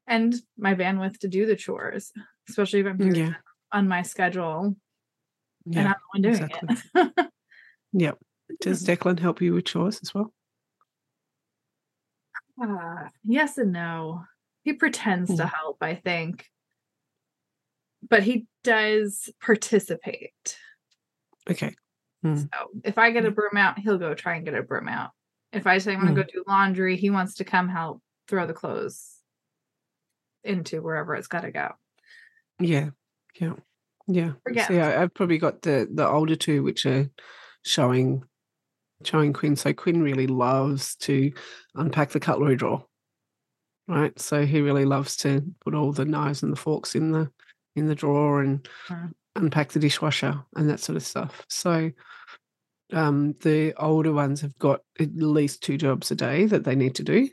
and 0.07 0.35
my 0.57 0.75
bandwidth 0.75 1.19
to 1.19 1.29
do 1.29 1.45
the 1.45 1.57
chores, 1.57 2.12
especially 2.49 2.81
if 2.81 2.87
I'm 2.87 2.97
doing 2.97 3.15
Yeah. 3.15 3.35
on 3.73 3.88
my 3.88 4.03
schedule 4.03 4.75
and 5.67 5.75
Yeah. 5.75 5.81
I'm 5.88 5.88
the 5.88 6.09
one 6.12 6.23
doing 6.23 6.50
exactly. 6.50 7.12
it. 7.19 7.33
Yep. 7.93 8.19
Does 8.61 8.83
Declan 8.87 9.19
help 9.19 9.43
you 9.43 9.53
with 9.53 9.67
chores 9.67 10.00
as 10.03 10.15
well? 10.15 10.33
Ah, 12.61 13.11
yes 13.25 13.59
and 13.59 13.73
no. 13.73 14.25
He 14.65 14.73
pretends 14.73 15.35
to 15.37 15.45
Mm. 15.45 15.53
help, 15.53 15.77
I 15.83 15.95
think. 15.95 16.47
But 18.09 18.23
he 18.23 18.47
does 18.64 19.31
participate. 19.40 20.59
Okay. 21.50 21.75
So 22.25 22.47
if 22.85 22.99
I 22.99 23.11
get 23.12 23.25
a 23.25 23.31
broom 23.31 23.57
out, 23.57 23.78
he'll 23.78 23.97
go 23.99 24.12
try 24.12 24.35
and 24.37 24.45
get 24.45 24.55
a 24.55 24.62
broom 24.62 24.88
out. 24.88 25.11
If 25.52 25.67
I 25.67 25.78
say 25.78 25.93
I'm 25.95 26.00
gonna 26.00 26.12
Mm. 26.12 26.17
go 26.17 26.23
do 26.25 26.45
laundry, 26.47 26.97
he 26.97 27.11
wants 27.11 27.37
to 27.37 27.45
come 27.45 27.69
help 27.69 28.02
throw 28.26 28.47
the 28.47 28.52
clothes 28.52 29.17
into 30.45 30.83
wherever 30.83 31.14
it's 31.14 31.28
gotta 31.28 31.50
go. 31.52 31.71
Yeah. 32.59 32.90
Yeah. 33.40 33.55
Yeah. 34.09 34.33
Forget. 34.43 34.69
See, 34.69 34.81
I, 34.81 35.02
I've 35.02 35.14
probably 35.14 35.38
got 35.38 35.62
the 35.62 35.88
the 35.93 36.07
older 36.07 36.37
two, 36.37 36.62
which 36.62 36.87
are 36.87 37.09
showing 37.64 38.25
showing 39.05 39.33
Quinn. 39.33 39.55
So 39.57 39.73
Quinn 39.73 40.02
really 40.02 40.26
loves 40.26 40.97
to 40.97 41.33
unpack 41.76 42.11
the 42.11 42.21
cutlery 42.21 42.57
drawer. 42.57 42.85
Right. 43.87 44.19
So 44.19 44.45
he 44.45 44.61
really 44.61 44.85
loves 44.85 45.17
to 45.19 45.43
put 45.61 45.75
all 45.75 45.93
the 45.93 46.05
knives 46.05 46.43
and 46.43 46.52
the 46.52 46.57
forks 46.57 46.95
in 46.97 47.12
the 47.12 47.31
in 47.79 47.87
the 47.87 47.95
drawer 47.95 48.43
and 48.43 48.69
Mm. 48.89 49.13
unpack 49.37 49.71
the 49.73 49.79
dishwasher 49.81 50.43
and 50.57 50.69
that 50.69 50.81
sort 50.81 50.97
of 50.97 51.03
stuff. 51.05 51.45
So 51.49 51.91
um 52.93 53.35
the 53.43 53.75
older 53.77 54.13
ones 54.13 54.41
have 54.41 54.59
got 54.59 54.81
at 54.99 55.15
least 55.15 55.63
two 55.63 55.77
jobs 55.77 56.11
a 56.11 56.15
day 56.15 56.47
that 56.47 56.65
they 56.65 56.75
need 56.75 56.95
to 56.97 57.03
do. 57.05 57.29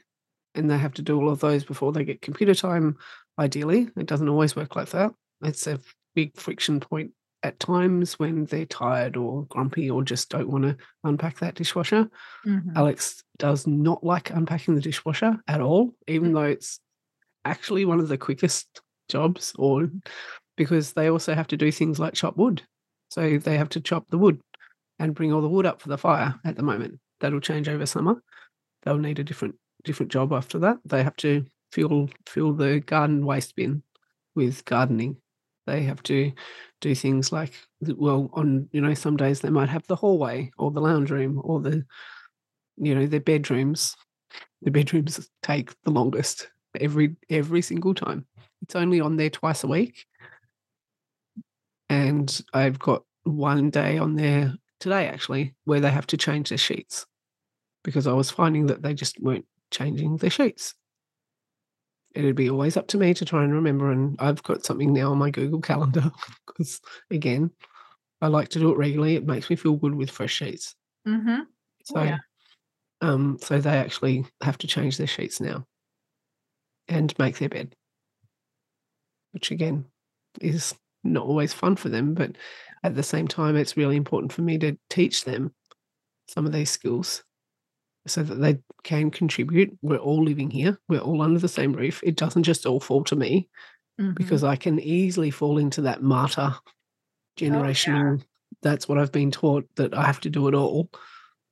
And 0.54 0.70
they 0.70 0.78
have 0.78 0.94
to 0.94 1.02
do 1.02 1.18
all 1.20 1.30
of 1.30 1.40
those 1.42 1.66
before 1.66 1.92
they 1.92 2.06
get 2.06 2.22
computer 2.22 2.56
time, 2.56 2.96
ideally. 3.38 3.90
It 3.98 4.06
doesn't 4.06 4.30
always 4.30 4.56
work 4.56 4.75
like 4.78 4.90
that. 4.90 5.12
It's 5.44 5.68
a 5.68 5.80
big 6.14 6.38
friction 6.38 6.80
point 6.80 7.12
at 7.44 7.60
times 7.60 8.18
when 8.18 8.46
they're 8.46 8.66
tired 8.66 9.18
or 9.18 9.46
grumpy 9.48 9.90
or 9.90 10.02
just 10.02 10.30
don't 10.30 10.48
want 10.50 10.64
to 10.64 10.78
unpack 11.04 11.40
that 11.40 11.56
dishwasher. 11.56 12.10
Mhm. 12.46 12.74
Alex 12.75 13.22
does 13.38 13.68
not 13.68 14.02
like 14.04 14.30
unpacking 14.30 14.75
the 14.75 14.82
dishwasher 14.82 15.38
at 15.48 15.60
all, 15.62 15.94
even 16.08 16.32
though 16.32 16.44
it's 16.44 16.80
actually 17.44 17.84
one 17.84 18.00
of 18.00 18.08
the 18.08 18.18
quickest 18.18 18.82
jobs, 19.09 19.53
or 19.57 19.89
because 20.57 20.93
they 20.93 21.09
also 21.09 21.33
have 21.33 21.47
to 21.47 21.57
do 21.57 21.71
things 21.71 22.00
like 22.00 22.13
chop 22.13 22.38
wood. 22.38 22.62
So 23.09 23.38
they 23.38 23.57
have 23.57 23.69
to 23.69 23.81
chop 23.81 24.05
the 24.09 24.17
wood 24.17 24.39
and 25.00 25.13
bring 25.15 25.33
all 25.33 25.41
the 25.41 25.50
wood 25.50 25.65
up 25.65 25.81
for 25.81 25.89
the 25.89 25.97
fire 25.97 26.35
at 26.45 26.55
the 26.55 26.63
moment. 26.63 27.00
That'll 27.19 27.39
change 27.39 27.69
over 27.69 27.85
summer. 27.85 28.21
They'll 28.83 28.97
need 28.97 29.19
a 29.19 29.24
different 29.24 29.55
different 29.83 30.12
job 30.12 30.33
after 30.33 30.59
that. 30.59 30.77
They 30.85 31.03
have 31.03 31.15
to 31.17 31.45
fill 31.71 32.09
fill 32.27 32.53
the 32.53 32.79
garden 32.81 33.25
waste 33.25 33.55
bin 33.55 33.83
with 34.35 34.65
gardening. 34.65 35.17
They 35.67 35.83
have 35.83 36.03
to 36.03 36.31
do 36.81 36.93
things 36.95 37.31
like 37.31 37.53
well, 37.81 38.29
on 38.33 38.69
you 38.71 38.81
know, 38.81 38.93
some 38.93 39.17
days 39.17 39.41
they 39.41 39.50
might 39.50 39.69
have 39.69 39.85
the 39.88 39.95
hallway 39.95 40.51
or 40.57 40.71
the 40.71 40.81
lounge 40.81 41.12
room 41.12 41.41
or 41.43 41.59
the 41.62 41.85
you 42.77 42.95
know, 42.95 43.05
their 43.07 43.19
bedrooms. 43.19 43.95
The 44.62 44.71
bedrooms 44.71 45.29
take 45.43 45.71
the 45.83 45.91
longest 45.91 46.50
every 46.79 47.15
every 47.29 47.62
single 47.62 47.93
time. 47.93 48.25
It's 48.65 48.75
only 48.75 49.00
on 49.00 49.15
there 49.17 49.29
twice 49.29 49.63
a 49.63 49.67
week. 49.67 50.07
And 51.88 52.41
I've 52.51 52.79
got 52.79 53.03
one 53.24 53.69
day 53.69 54.00
on 54.00 54.15
there 54.15 54.55
today 54.79 55.07
actually 55.07 55.53
where 55.65 55.79
they 55.79 55.91
have 55.91 56.07
to 56.07 56.17
change 56.17 56.50
their 56.50 56.57
sheets 56.57 57.05
because 57.84 58.07
I 58.07 58.13
was 58.13 58.31
finding 58.31 58.65
that 58.67 58.81
they 58.81 58.95
just 58.95 59.19
weren't 59.22 59.45
changing 59.69 60.17
their 60.17 60.31
sheets. 60.31 60.74
It'd 62.15 62.36
be 62.36 62.50
always 62.50 62.75
up 62.75 62.88
to 62.88 62.98
me 62.98 63.13
to 63.13 63.24
try 63.25 63.43
and 63.43 63.53
remember. 63.53 63.91
And 63.91 64.15
I've 64.19 64.41
got 64.41 64.65
something 64.65 64.93
now 64.93 65.12
on 65.12 65.19
my 65.19 65.29
Google 65.29 65.62
Calendar 65.62 66.10
because, 66.48 66.81
again, 67.12 67.51
I 68.19 68.27
like 68.27 68.50
to 68.50 68.60
do 68.60 68.72
it 68.72 68.77
regularly. 68.77 69.15
It 69.15 69.27
makes 69.27 69.48
me 69.50 69.55
feel 69.57 69.75
good 69.75 69.93
with 69.93 70.10
fresh 70.10 70.34
sheets. 70.34 70.75
Mhm. 71.07 71.45
So, 71.84 72.01
yeah. 72.01 72.17
um, 73.01 73.38
so 73.39 73.60
they 73.60 73.77
actually 73.77 74.25
have 74.41 74.57
to 74.60 74.67
change 74.67 74.98
their 74.98 75.05
sheets 75.05 75.39
now 75.39 75.67
and 76.88 77.17
make 77.19 77.38
their 77.38 77.50
bed, 77.50 77.75
which 79.36 79.51
again 79.51 79.86
is 80.42 80.74
not 81.04 81.25
always 81.25 81.54
fun 81.54 81.75
for 81.75 81.89
them, 81.89 82.13
but 82.15 82.32
at 82.84 82.96
the 82.96 83.04
same 83.04 83.27
time, 83.27 83.56
it's 83.56 83.77
really 83.77 83.98
important 83.98 84.32
for 84.34 84.42
me 84.42 84.58
to 84.58 84.77
teach 84.89 85.25
them 85.25 85.54
some 86.27 86.46
of 86.46 86.54
these 86.54 86.72
skills 86.72 87.24
so 88.08 88.24
that 88.24 88.36
they 88.36 88.58
can 88.84 89.12
contribute. 89.12 89.77
We're 89.82 89.98
all 89.98 90.24
living 90.24 90.50
here, 90.50 90.80
we're 90.88 91.00
all 91.00 91.22
under 91.22 91.39
the 91.39 91.48
same 91.50 91.74
roof. 91.74 92.01
It 92.04 92.15
doesn't 92.15 92.44
just 92.44 92.65
all 92.65 92.80
fall 92.80 93.04
to 93.04 93.15
me 93.15 93.50
Mhm. 94.00 94.15
because 94.15 94.44
I 94.44 94.56
can 94.56 94.80
easily 94.80 95.32
fall 95.32 95.58
into 95.58 95.82
that 95.82 96.01
martyr 96.01 96.56
generational. 97.38 98.24
That's 98.62 98.88
what 98.88 98.98
I've 98.98 99.12
been 99.12 99.32
taught 99.32 99.68
that 99.75 99.94
I 99.94 100.06
have 100.06 100.22
to 100.22 100.30
do 100.30 100.48
it 100.48 100.54
all. 100.56 100.89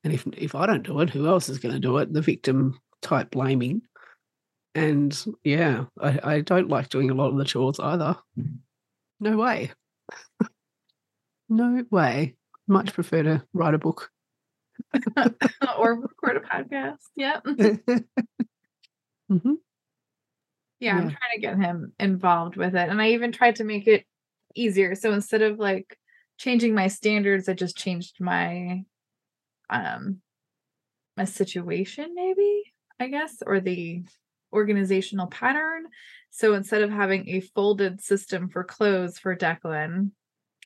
And 0.03 0.13
if 0.13 0.25
if 0.37 0.55
I 0.55 0.65
don't 0.65 0.83
do 0.85 0.99
it, 1.01 1.09
who 1.09 1.27
else 1.27 1.49
is 1.49 1.59
going 1.59 1.73
to 1.73 1.79
do 1.79 1.97
it? 1.97 2.11
The 2.13 2.21
victim 2.21 2.79
type 3.01 3.31
blaming. 3.31 3.81
And 4.75 5.15
yeah, 5.43 5.85
I, 6.01 6.19
I 6.23 6.41
don't 6.41 6.69
like 6.69 6.89
doing 6.89 7.11
a 7.11 7.13
lot 7.13 7.29
of 7.29 7.37
the 7.37 7.45
chores 7.45 7.79
either. 7.79 8.17
No 9.19 9.37
way. 9.37 9.71
no 11.49 11.83
way. 11.91 12.35
Much 12.67 12.93
prefer 12.93 13.23
to 13.23 13.45
write 13.53 13.73
a 13.73 13.77
book. 13.77 14.09
or 15.77 15.95
record 16.01 16.37
a 16.37 16.39
podcast. 16.39 16.97
Yep. 17.15 17.45
hmm 19.29 19.53
Yeah, 20.79 20.97
I'm 20.97 21.09
Yeah. 21.09 21.15
trying 21.15 21.33
to 21.35 21.39
get 21.41 21.57
him 21.57 21.93
involved 21.99 22.55
with 22.55 22.75
it. 22.75 22.89
And 22.89 23.01
I 23.01 23.11
even 23.11 23.31
tried 23.31 23.57
to 23.57 23.63
make 23.63 23.87
it 23.87 24.05
easier. 24.55 24.95
So 24.95 25.11
instead 25.13 25.41
of 25.41 25.59
like 25.59 25.97
changing 26.37 26.73
my 26.75 26.87
standards, 26.87 27.47
I 27.49 27.53
just 27.53 27.77
changed 27.77 28.15
my 28.19 28.83
um 29.69 30.21
my 31.17 31.25
situation 31.25 32.13
maybe, 32.15 32.63
I 32.99 33.07
guess, 33.07 33.41
or 33.45 33.59
the 33.59 34.03
organizational 34.53 35.27
pattern. 35.27 35.85
So 36.29 36.53
instead 36.53 36.81
of 36.81 36.89
having 36.89 37.27
a 37.29 37.41
folded 37.41 38.01
system 38.01 38.49
for 38.49 38.63
clothes 38.63 39.19
for 39.19 39.35
Declan, 39.35 40.11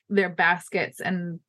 they're 0.08 0.30
baskets 0.30 1.00
and 1.00 1.40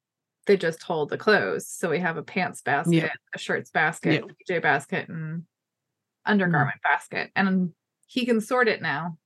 they 0.46 0.58
just 0.58 0.82
hold 0.84 1.10
the 1.10 1.18
clothes. 1.18 1.68
So 1.68 1.90
we 1.90 2.00
have 2.00 2.18
a 2.18 2.24
pants 2.24 2.62
basket, 2.62 3.12
a 3.34 3.38
shirts 3.38 3.70
basket, 3.70 4.26
Yeah. 4.26 4.56
PJ 4.58 4.62
basket, 4.62 5.08
and 5.08 5.18
mm-hmm. 5.18 6.32
undergarment 6.32 6.82
basket. 6.82 7.32
And 7.36 7.72
he 8.08 8.26
can 8.26 8.42
sort 8.42 8.68
it 8.68 8.82
now. 8.82 9.18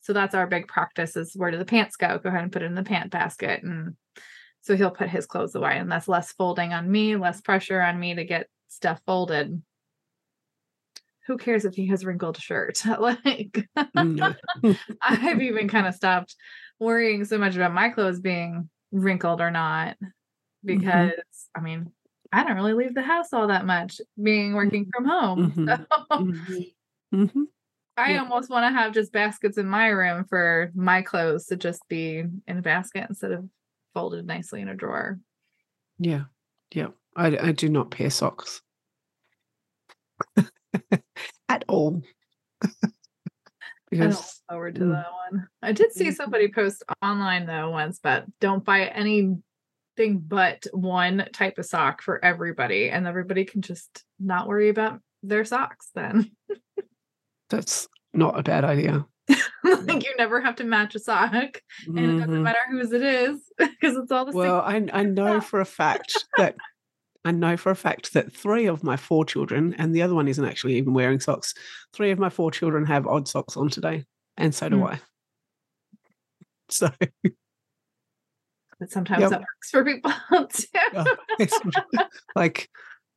So 0.00 0.12
that's 0.12 0.34
our 0.34 0.46
big 0.46 0.68
practice 0.68 1.16
is 1.16 1.34
where 1.34 1.50
do 1.50 1.58
the 1.58 1.64
pants 1.64 1.96
go? 1.96 2.18
Go 2.18 2.28
ahead 2.28 2.42
and 2.42 2.52
put 2.52 2.62
it 2.62 2.66
in 2.66 2.74
the 2.74 2.82
pant 2.82 3.10
basket. 3.10 3.62
And 3.62 3.96
so 4.60 4.76
he'll 4.76 4.90
put 4.90 5.08
his 5.08 5.26
clothes 5.26 5.54
away. 5.54 5.78
And 5.78 5.90
that's 5.90 6.08
less 6.08 6.32
folding 6.32 6.72
on 6.72 6.90
me, 6.90 7.16
less 7.16 7.40
pressure 7.40 7.80
on 7.80 7.98
me 7.98 8.14
to 8.14 8.24
get 8.24 8.48
stuff 8.68 9.00
folded. 9.06 9.62
Who 11.26 11.36
cares 11.38 11.64
if 11.64 11.74
he 11.74 11.86
has 11.88 12.04
wrinkled 12.04 12.36
shirt? 12.36 12.84
like 12.98 13.68
I've 15.02 15.40
even 15.40 15.68
kind 15.68 15.86
of 15.86 15.94
stopped 15.94 16.34
worrying 16.80 17.24
so 17.24 17.38
much 17.38 17.54
about 17.56 17.72
my 17.74 17.90
clothes 17.90 18.20
being 18.20 18.68
wrinkled 18.90 19.40
or 19.40 19.50
not 19.50 19.96
because 20.64 21.12
I 21.54 21.60
mean, 21.60 21.92
I 22.32 22.44
don't 22.44 22.56
really 22.56 22.74
leave 22.74 22.94
the 22.94 23.02
house 23.02 23.32
all 23.32 23.48
that 23.48 23.66
much 23.66 24.00
being 24.22 24.54
working 24.54 24.88
from 24.94 25.04
home. 25.06 25.54
Mhm. 25.60 25.68
So 25.68 25.76
hmm 27.12 27.44
I 27.96 28.12
Yeah. 28.12 28.20
almost 28.20 28.48
want 28.50 28.64
to 28.64 28.78
have 28.78 28.92
just 28.92 29.12
baskets 29.12 29.58
in 29.58 29.66
my 29.66 29.88
room 29.88 30.24
for 30.24 30.70
my 30.74 31.02
clothes 31.02 31.46
to 31.46 31.56
just 31.56 31.86
be 31.88 32.18
in 32.46 32.58
a 32.58 32.62
basket 32.62 33.06
instead 33.08 33.32
of 33.32 33.48
folded 33.94 34.26
nicely 34.26 34.62
in 34.62 34.68
a 34.68 34.74
drawer. 34.74 35.20
Yeah. 35.98 36.24
Yeah. 36.74 36.88
I, 37.16 37.36
I 37.38 37.52
do 37.52 37.68
not 37.68 37.90
pair 37.90 38.10
socks 38.10 38.62
at 41.48 41.64
all. 41.68 42.02
I 42.62 42.68
don't 42.72 42.92
because 43.90 44.16
look 44.16 44.26
forward 44.50 44.74
to 44.76 44.80
mm. 44.82 44.92
that 44.92 45.10
one. 45.30 45.48
I 45.62 45.72
did 45.72 45.92
see 45.92 46.06
Mhm. 46.08 46.14
somebody 46.16 46.48
post 46.48 46.82
online 47.02 47.46
though 47.46 47.70
once, 47.70 48.00
but 48.02 48.24
don't 48.40 48.64
buy 48.64 48.86
anything 48.86 49.42
but 49.98 50.66
one 50.72 51.28
type 51.32 51.58
of 51.58 51.66
sock 51.66 52.00
for 52.02 52.24
everybody, 52.24 52.88
and 52.88 53.06
everybody 53.06 53.44
can 53.44 53.60
just 53.62 54.04
not 54.18 54.48
worry 54.48 54.70
about 54.70 55.00
their 55.22 55.44
socks 55.44 55.90
then. 55.94 56.30
that's 57.50 57.86
not 58.14 58.38
a 58.38 58.42
bad 58.42 58.64
idea. 58.64 59.04
like 59.64 60.04
you 60.04 60.14
never 60.16 60.40
have 60.40 60.56
to 60.56 60.64
match 60.64 60.94
a 60.94 60.98
sock, 60.98 61.60
and 61.86 61.98
it 61.98 62.18
doesn't 62.18 62.30
Mhm. 62.30 62.42
matter 62.42 62.58
whose 62.70 62.92
it 62.92 63.02
is 63.02 63.40
because 63.58 63.96
it's 63.96 64.10
all 64.10 64.24
the 64.24 64.32
Well, 64.32 64.66
same. 64.66 64.88
I 64.92 65.00
I 65.00 65.02
know 65.04 65.40
for 65.42 65.60
a 65.60 65.64
fact 65.66 66.14
that 66.38 66.56
I 67.24 67.30
know 67.30 67.56
for 67.56 67.70
a 67.70 67.76
fact 67.76 68.14
that 68.14 68.32
three 68.32 68.66
of 68.66 68.82
my 68.82 68.96
four 68.96 69.24
children, 69.24 69.74
and 69.78 69.94
the 69.94 70.02
other 70.02 70.14
one 70.14 70.26
isn't 70.28 70.44
actually 70.44 70.74
even 70.74 70.92
wearing 70.92 71.20
socks. 71.20 71.54
Three 71.92 72.10
of 72.10 72.18
my 72.18 72.28
four 72.30 72.50
children 72.50 72.84
have 72.86 73.06
odd 73.06 73.28
socks 73.28 73.56
on 73.56 73.68
today, 73.68 74.04
and 74.36 74.54
so 74.54 74.68
do 74.68 74.76
Mm. 74.76 74.92
I. 74.94 75.00
so 76.68 76.90
But 78.80 78.90
sometimes 78.90 79.20
Yep. 79.20 79.30
that 79.30 79.40
works 79.40 79.70
for 79.70 79.84
people 79.84 80.12
too. 80.52 80.66
Oh, 80.96 81.06
like 82.34 82.68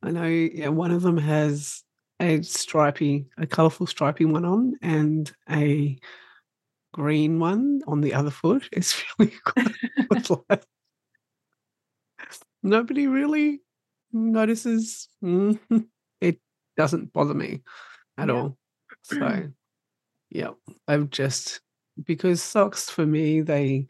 I 0.04 0.12
know 0.12 0.26
yeah, 0.28 0.68
one 0.68 0.92
of 0.92 1.02
them 1.02 1.18
has 1.18 1.82
a 2.20 2.42
stripy, 2.44 3.26
a 3.38 3.48
colourful 3.48 3.88
stripy 3.88 4.26
one 4.26 4.46
on 4.46 4.76
and 4.84 5.32
a 5.50 5.98
green 6.94 7.40
one 7.40 7.82
on 7.88 8.02
the 8.02 8.14
other 8.14 8.30
foot. 8.30 8.70
It's 8.72 9.04
really 9.20 9.34
like, 10.12 10.64
nobody 12.64 13.08
really 13.08 13.62
notices. 14.16 15.10
Mm, 15.24 15.60
It 16.22 16.40
doesn't 16.78 17.14
bother 17.14 17.34
me 17.34 17.62
at 18.18 18.30
Yeah. 18.30 18.34
all. 18.34 18.58
So 19.04 19.52
yeah, 20.32 20.52
I've 20.88 21.12
just 21.12 21.62
because 22.04 22.42
socks 22.42 22.90
for 22.90 23.06
me 23.06 23.42
they 23.42 23.88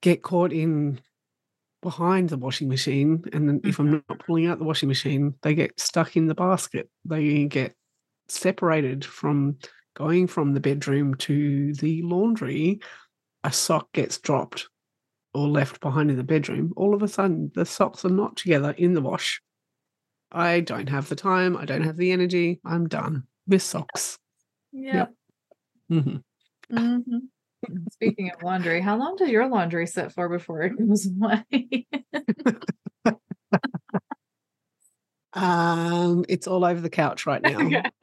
get 0.00 0.22
caught 0.22 0.52
in 0.52 1.00
behind 1.82 2.30
the 2.30 2.38
washing 2.38 2.68
machine 2.68 3.22
and 3.32 3.48
then 3.48 3.60
if 3.62 3.78
i'm 3.78 4.02
not 4.08 4.18
pulling 4.18 4.46
out 4.46 4.58
the 4.58 4.64
washing 4.64 4.88
machine 4.88 5.34
they 5.42 5.54
get 5.54 5.78
stuck 5.78 6.16
in 6.16 6.26
the 6.26 6.34
basket 6.34 6.88
they 7.04 7.44
get 7.44 7.74
separated 8.28 9.04
from 9.04 9.56
going 9.94 10.26
from 10.26 10.52
the 10.52 10.60
bedroom 10.60 11.14
to 11.14 11.72
the 11.74 12.02
laundry 12.02 12.80
a 13.44 13.52
sock 13.52 13.92
gets 13.92 14.18
dropped 14.18 14.68
or 15.36 15.46
left 15.48 15.80
behind 15.80 16.10
in 16.10 16.16
the 16.16 16.24
bedroom 16.24 16.72
all 16.76 16.94
of 16.94 17.02
a 17.02 17.08
sudden 17.08 17.50
the 17.54 17.66
socks 17.66 18.04
are 18.04 18.10
not 18.10 18.36
together 18.36 18.70
in 18.78 18.94
the 18.94 19.00
wash 19.02 19.42
i 20.32 20.60
don't 20.60 20.88
have 20.88 21.08
the 21.10 21.14
time 21.16 21.56
i 21.56 21.64
don't 21.66 21.82
have 21.84 21.98
the 21.98 22.10
energy 22.10 22.58
i'm 22.64 22.88
done 22.88 23.22
with 23.46 23.60
socks 23.62 24.18
Yeah. 24.72 25.06
Mhm. 25.92 26.22
Mhm. 26.72 27.28
Speaking 27.92 28.30
of 28.30 28.42
laundry, 28.42 28.80
how 28.80 28.96
long 28.96 29.16
does 29.16 29.28
your 29.28 29.48
laundry 29.48 29.86
sit 29.86 30.12
for 30.12 30.28
before 30.28 30.62
it 30.62 30.78
goes 30.78 31.06
away? 31.06 31.86
um 35.32 36.24
it's 36.28 36.46
all 36.46 36.64
over 36.64 36.80
the 36.80 36.90
couch 36.90 37.26
right 37.26 37.42
now 37.42 37.58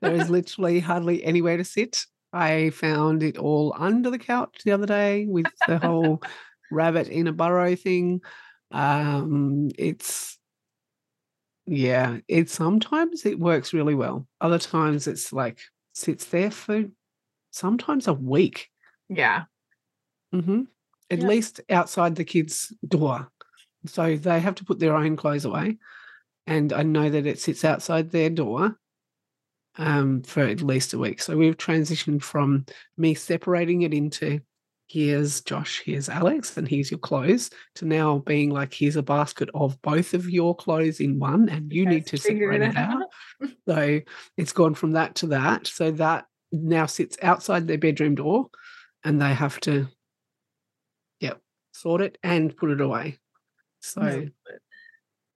there 0.00 0.14
is 0.14 0.30
literally 0.30 0.80
hardly 0.80 1.22
anywhere 1.24 1.56
to 1.56 1.64
sit. 1.64 2.06
I 2.32 2.70
found 2.70 3.22
it 3.22 3.36
all 3.38 3.74
under 3.78 4.10
the 4.10 4.18
couch 4.18 4.62
the 4.64 4.72
other 4.72 4.86
day 4.86 5.26
with 5.26 5.50
the 5.66 5.78
whole 5.78 6.22
rabbit 6.70 7.08
in 7.08 7.26
a 7.26 7.32
burrow 7.32 7.76
thing. 7.76 8.20
Um, 8.70 9.70
it's 9.78 10.38
yeah, 11.66 12.18
it 12.28 12.50
sometimes 12.50 13.24
it 13.24 13.38
works 13.38 13.72
really 13.72 13.94
well. 13.94 14.26
Other 14.40 14.58
times 14.58 15.06
it's 15.06 15.32
like 15.32 15.60
sits 15.92 16.26
there 16.26 16.50
for 16.50 16.84
sometimes 17.52 18.08
a 18.08 18.14
week. 18.14 18.70
yeah. 19.08 19.44
hmm 20.32 20.62
At 21.10 21.18
Yeah. 21.18 21.22
least 21.22 21.60
outside 21.70 22.16
the 22.16 22.24
kids' 22.24 22.72
door. 22.88 23.28
So 23.86 24.16
they 24.16 24.40
have 24.40 24.56
to 24.56 24.64
put 24.64 24.78
their 24.80 24.96
own 24.96 25.16
clothes 25.16 25.44
away. 25.44 25.78
And 26.46 26.72
I 26.72 26.82
know 26.84 27.10
that 27.10 27.26
it 27.26 27.40
sits 27.40 27.64
outside 27.64 28.10
their 28.10 28.30
door 28.30 28.78
um, 29.76 30.22
for 30.22 30.42
at 30.42 30.62
least 30.62 30.92
a 30.92 30.98
week. 30.98 31.22
So 31.22 31.36
we've 31.36 31.56
transitioned 31.56 32.22
from 32.22 32.66
me 32.96 33.14
separating 33.14 33.82
it 33.82 33.94
into 33.94 34.40
here's 34.88 35.40
Josh, 35.40 35.82
here's 35.84 36.08
Alex, 36.08 36.56
and 36.56 36.68
here's 36.68 36.90
your 36.90 36.98
clothes 36.98 37.50
to 37.76 37.86
now 37.86 38.18
being 38.18 38.50
like 38.50 38.74
here's 38.74 38.96
a 38.96 39.02
basket 39.02 39.48
of 39.54 39.80
both 39.80 40.12
of 40.12 40.28
your 40.28 40.54
clothes 40.54 41.00
in 41.00 41.18
one, 41.18 41.48
and 41.48 41.72
you 41.72 41.86
need 41.86 42.06
to 42.06 42.18
figure 42.18 42.52
separate 42.52 42.68
it 42.68 42.76
out. 42.76 43.02
So 43.68 44.00
it's 44.36 44.52
gone 44.52 44.74
from 44.74 44.92
that 44.92 45.16
to 45.16 45.28
that. 45.28 45.66
So 45.66 45.90
that 45.92 46.26
now 46.52 46.86
sits 46.86 47.16
outside 47.22 47.66
their 47.66 47.78
bedroom 47.78 48.14
door 48.14 48.50
and 49.04 49.20
they 49.20 49.34
have 49.34 49.58
to, 49.60 49.88
yep, 51.18 51.40
sort 51.72 52.02
it 52.02 52.18
and 52.22 52.56
put 52.56 52.70
it 52.70 52.80
away. 52.80 53.18
So 53.80 54.02
No, 54.02 54.28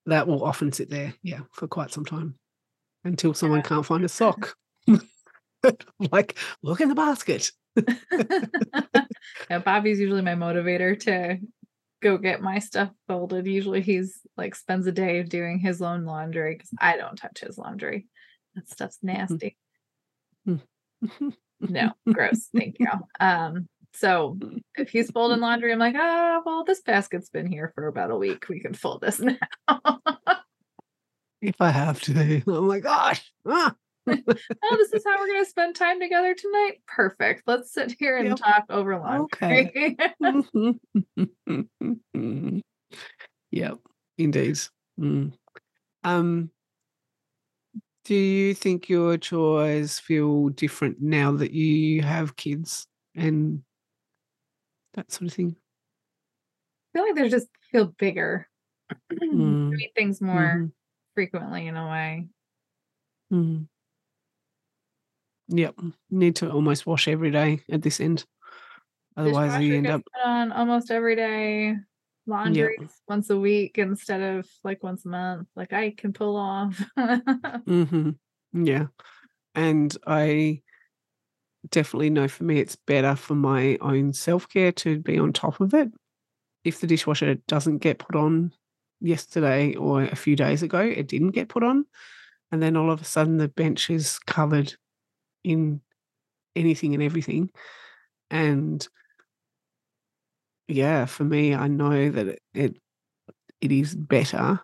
that 0.06 0.28
will 0.28 0.44
often 0.44 0.70
sit 0.70 0.88
there, 0.88 1.14
yeah, 1.22 1.40
for 1.52 1.66
quite 1.66 1.90
some 1.90 2.04
time 2.04 2.38
until 3.06 3.34
someone 3.34 3.60
Yeah. 3.60 3.68
can't 3.68 3.86
find 3.86 4.04
a 4.04 4.08
sock. 4.08 4.54
like, 6.12 6.38
look 6.62 6.80
in 6.80 6.88
the 6.88 6.94
basket. 6.94 7.50
yeah, 9.50 9.58
Bobby's 9.58 9.98
usually 10.00 10.22
my 10.22 10.34
motivator 10.34 10.98
to 11.00 11.38
go 12.02 12.18
get 12.18 12.40
my 12.42 12.58
stuff 12.58 12.90
folded. 13.08 13.46
Usually 13.46 13.80
he's 13.80 14.20
like 14.36 14.54
spends 14.54 14.86
a 14.86 14.92
day 14.92 15.22
doing 15.22 15.58
his 15.58 15.82
own 15.82 16.04
laundry 16.04 16.54
because 16.54 16.70
I 16.80 16.96
don't 16.96 17.16
touch 17.16 17.40
his 17.40 17.58
laundry. 17.58 18.06
That 18.54 18.68
stuff's 18.68 18.98
nasty. 19.02 19.56
No, 21.60 21.92
gross. 22.12 22.48
Thank 22.54 22.76
you. 22.78 22.86
Um, 23.18 23.66
so 23.94 24.38
if 24.76 24.90
he's 24.90 25.10
folding 25.10 25.40
laundry, 25.40 25.72
I'm 25.72 25.78
like, 25.78 25.96
ah, 25.98 26.40
well, 26.44 26.64
this 26.64 26.82
basket's 26.82 27.30
been 27.30 27.50
here 27.50 27.72
for 27.74 27.86
about 27.86 28.10
a 28.10 28.16
week. 28.16 28.48
We 28.48 28.60
can 28.60 28.74
fold 28.74 29.00
this 29.00 29.18
now. 29.20 29.38
If 31.40 31.56
I 31.60 31.70
have 31.70 32.00
to. 32.02 32.42
Oh 32.46 32.62
my 32.62 32.80
gosh. 32.80 33.32
Ah. 33.46 33.74
oh, 34.08 34.76
this 34.78 34.92
is 34.92 35.04
how 35.04 35.18
we're 35.18 35.26
gonna 35.26 35.44
spend 35.44 35.74
time 35.76 36.00
together 36.00 36.34
tonight. 36.34 36.80
Perfect. 36.86 37.42
Let's 37.46 37.72
sit 37.72 37.94
here 37.98 38.18
and 38.18 38.28
Yep. 38.28 38.36
talk 38.36 38.64
over 38.70 38.98
laundry. 38.98 39.72
Okay. 39.74 39.96
yep, 43.50 43.78
indeed. 44.18 44.58
Mm. 45.00 45.32
Um, 46.04 46.50
do 48.04 48.14
you 48.14 48.54
think 48.54 48.88
your 48.88 49.18
chores 49.18 49.98
feel 49.98 50.48
different 50.50 51.00
now 51.00 51.32
that 51.32 51.52
you 51.52 52.02
have 52.02 52.36
kids 52.36 52.86
and 53.14 53.62
that 54.94 55.10
sort 55.12 55.28
of 55.30 55.34
thing? 55.34 55.56
I 56.94 56.98
feel 56.98 57.06
like 57.06 57.14
they 57.16 57.28
just 57.28 57.48
feel 57.70 57.86
bigger. 57.98 58.48
Mm, 59.32 59.72
things 59.94 60.20
more 60.20 60.56
mhm, 60.58 60.72
frequently 61.16 61.66
in 61.66 61.76
a 61.76 61.88
way. 61.88 62.28
mm. 63.32 63.66
Yep, 65.48 65.76
need 66.10 66.36
to 66.36 66.50
almost 66.50 66.86
wash 66.86 67.08
every 67.08 67.30
day 67.30 67.62
at 67.70 67.80
this 67.80 68.00
end. 68.00 68.24
Otherwise, 69.16 69.62
you 69.62 69.76
end 69.76 69.86
up. 69.86 70.02
put 70.04 70.28
on 70.28 70.52
almost 70.52 70.90
every 70.90 71.16
day. 71.16 71.74
Laundry 72.26 72.76
once 73.08 73.30
a 73.30 73.38
week 73.38 73.78
instead 73.78 74.20
of 74.20 74.46
like 74.64 74.82
once 74.82 75.04
a 75.04 75.08
month. 75.08 75.48
Like 75.54 75.72
I 75.72 75.92
can 75.96 76.12
pull 76.12 76.36
off. 76.36 76.82
mm-hmm. 76.98 78.10
Yeah. 78.52 78.86
And 79.54 79.96
I 80.06 80.62
definitely 81.70 82.10
know 82.10 82.28
for 82.28 82.44
me 82.44 82.58
it's 82.58 82.76
better 82.76 83.14
for 83.14 83.36
my 83.36 83.78
own 83.80 84.12
self 84.12 84.48
care 84.48 84.72
to 84.72 84.98
be 84.98 85.18
on 85.18 85.32
top 85.32 85.60
of 85.60 85.72
it. 85.72 85.88
If 86.64 86.80
the 86.80 86.88
dishwasher 86.88 87.36
doesn't 87.46 87.78
get 87.78 88.00
put 88.00 88.16
on 88.16 88.52
yesterday 89.00 89.74
or 89.74 90.02
a 90.02 90.16
few 90.16 90.36
days 90.36 90.62
ago, 90.62 90.80
it 90.80 91.08
didn't 91.08 91.30
get 91.30 91.48
put 91.48 91.62
on. 91.62 91.84
And 92.52 92.62
then 92.62 92.76
all 92.76 92.90
of 92.90 93.00
a 93.00 93.04
sudden 93.04 93.38
the 93.38 93.48
bench 93.48 93.90
is 93.90 94.18
covered 94.20 94.74
in 95.44 95.80
anything 96.54 96.94
and 96.94 97.02
everything. 97.02 97.50
And 98.30 98.86
yeah, 100.68 101.06
for 101.06 101.24
me, 101.24 101.54
I 101.54 101.68
know 101.68 102.10
that 102.10 102.38
it, 102.54 102.76
it 103.60 103.72
is 103.72 103.94
better 103.94 104.60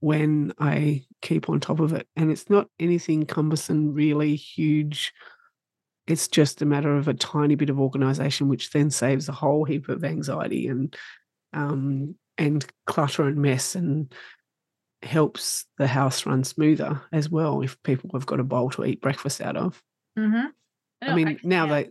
when 0.00 0.52
I 0.58 1.04
keep 1.22 1.48
on 1.48 1.60
top 1.60 1.80
of 1.80 1.92
it. 1.92 2.06
And 2.16 2.30
it's 2.30 2.48
not 2.50 2.68
anything 2.78 3.26
cumbersome, 3.26 3.92
really 3.92 4.36
huge. 4.36 5.12
It's 6.06 6.28
just 6.28 6.62
a 6.62 6.66
matter 6.66 6.96
of 6.96 7.08
a 7.08 7.14
tiny 7.14 7.56
bit 7.56 7.70
of 7.70 7.80
organization, 7.80 8.48
which 8.48 8.70
then 8.70 8.90
saves 8.90 9.28
a 9.28 9.32
whole 9.32 9.64
heap 9.64 9.88
of 9.88 10.04
anxiety 10.04 10.68
and 10.68 10.96
um, 11.52 12.14
and 12.38 12.64
clutter 12.86 13.26
and 13.26 13.36
mess 13.38 13.74
and 13.74 14.12
helps 15.02 15.66
the 15.78 15.86
house 15.86 16.26
run 16.26 16.44
smoother 16.44 17.00
as 17.12 17.30
well 17.30 17.62
if 17.62 17.80
people 17.82 18.10
have 18.14 18.26
got 18.26 18.40
a 18.40 18.44
bowl 18.44 18.70
to 18.70 18.84
eat 18.84 19.00
breakfast 19.00 19.40
out 19.40 19.56
of. 19.56 19.82
mm-hmm. 20.18 20.46
I 21.02 21.14
mean, 21.14 21.38
now 21.44 21.66
they, 21.66 21.90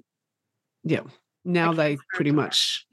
yeah, 0.84 1.02
now 1.44 1.74
they 1.74 1.98
pretty 2.14 2.32
much, 2.32 2.86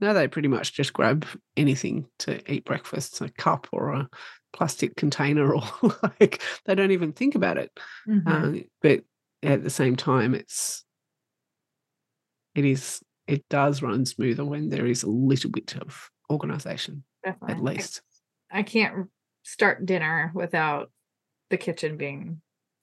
now 0.00 0.12
they 0.12 0.28
pretty 0.28 0.48
much 0.48 0.72
just 0.72 0.92
grab 0.92 1.26
anything 1.56 2.06
to 2.20 2.52
eat 2.52 2.64
breakfast, 2.64 3.20
a 3.20 3.28
cup 3.30 3.66
or 3.72 3.92
a 3.92 4.08
plastic 4.52 4.94
container, 4.96 5.54
or 5.54 5.62
like 6.20 6.40
they 6.64 6.74
don't 6.74 6.92
even 6.92 7.12
think 7.12 7.34
about 7.34 7.58
it. 7.58 7.70
Mhm. 8.08 8.26
Uh, 8.26 8.62
but 8.80 9.00
at 9.42 9.62
the 9.62 9.70
same 9.70 9.96
time, 9.96 10.34
it's, 10.34 10.84
it 12.54 12.64
is, 12.64 13.02
it 13.26 13.44
does 13.50 13.82
run 13.82 14.06
smoother 14.06 14.44
when 14.44 14.68
there 14.68 14.86
is 14.86 15.02
a 15.02 15.10
little 15.10 15.50
bit 15.50 15.76
of 15.76 16.10
organization, 16.30 17.04
Definitely. 17.24 17.54
at 17.54 17.62
least. 17.62 18.02
I 18.50 18.62
can't 18.62 19.08
start 19.42 19.84
dinner 19.86 20.30
without 20.34 20.90
the 21.50 21.56
kitchen 21.56 21.96
being 21.96 22.40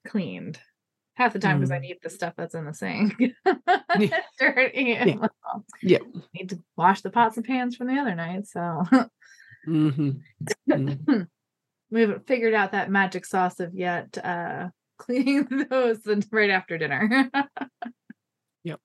cleaned. 0.07 0.59
Half 1.15 1.33
the 1.33 1.39
time 1.39 1.57
because 1.59 1.71
I 1.71 1.77
Mm. 1.77 1.81
need 1.81 1.97
the 2.01 2.09
stuff 2.09 2.33
that's 2.37 2.55
in 2.55 2.65
the 2.65 2.73
sink. 2.73 3.13
It's 3.93 4.15
dirty. 4.39 4.81
Yeah. 5.05 5.15
Well, 5.15 5.65
Yeah. 5.81 5.99
Need 6.33 6.49
to 6.51 6.63
wash 6.77 7.01
the 7.01 7.09
pots 7.09 7.35
and 7.37 7.45
pans 7.45 7.75
from 7.75 7.87
the 7.87 7.99
other 7.99 8.15
night. 8.15 8.47
So 8.47 8.83
hmm 9.65 10.11
Mm. 10.69 11.27
we 11.91 12.01
haven't 12.01 12.25
figured 12.27 12.53
out 12.53 12.71
that 12.71 12.89
magic 12.89 13.25
sauce 13.25 13.59
of 13.59 13.73
yet 13.75 14.17
uh 14.23 14.69
cleaning 14.97 15.65
those 15.69 15.99
right 16.31 16.49
after 16.49 16.77
dinner. 16.77 17.29
Yep. 18.63 18.79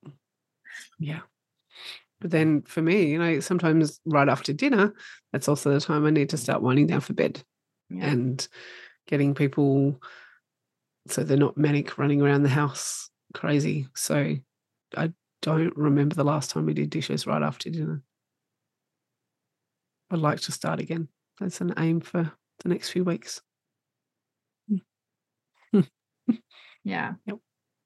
Yeah. 0.99 1.21
But 2.19 2.31
then 2.31 2.63
for 2.63 2.81
me, 2.81 3.11
you 3.11 3.19
know, 3.19 3.39
sometimes 3.39 3.99
right 4.05 4.27
after 4.27 4.53
dinner, 4.53 4.93
that's 5.31 5.47
also 5.47 5.71
the 5.71 5.79
time 5.79 6.05
I 6.05 6.09
need 6.09 6.29
to 6.29 6.35
mm. 6.35 6.39
start 6.39 6.61
winding 6.61 6.87
down 6.87 7.01
for 7.01 7.13
bed 7.13 7.43
Yeah. 7.89 8.07
and 8.07 8.47
getting 9.07 9.35
people 9.35 10.01
so 11.07 11.23
they're 11.23 11.37
not 11.37 11.57
manic 11.57 11.97
running 11.97 12.21
around 12.21 12.43
the 12.43 12.49
house 12.49 13.09
crazy. 13.33 13.87
So 13.95 14.35
I 14.95 15.13
don't 15.41 15.75
remember 15.77 16.15
the 16.15 16.23
last 16.23 16.51
time 16.51 16.65
we 16.65 16.73
did 16.73 16.89
dishes 16.89 17.27
right 17.27 17.41
after 17.41 17.69
dinner. 17.69 18.01
I'd 20.11 20.19
like 20.19 20.41
to 20.41 20.51
start 20.51 20.79
again. 20.79 21.07
That's 21.39 21.61
an 21.61 21.73
aim 21.77 22.01
for 22.01 22.31
the 22.59 22.69
next 22.69 22.89
few 22.89 23.03
weeks. 23.03 23.41
Mm. 25.73 25.87
Yeah. 26.83 27.15
Yep. 27.25 27.37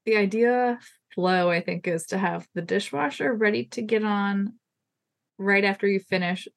The 0.05 0.17
idea 0.17 0.79
flow, 1.13 1.49
I 1.49 1.61
think, 1.61 1.87
is 1.87 2.07
to 2.07 2.17
have 2.17 2.47
the 2.53 2.61
dishwasher 2.61 3.33
ready 3.33 3.65
to 3.71 3.81
get 3.81 4.03
on 4.03 4.53
right 5.37 5.63
after 5.63 5.87
you 5.87 5.99
finish 5.99 6.47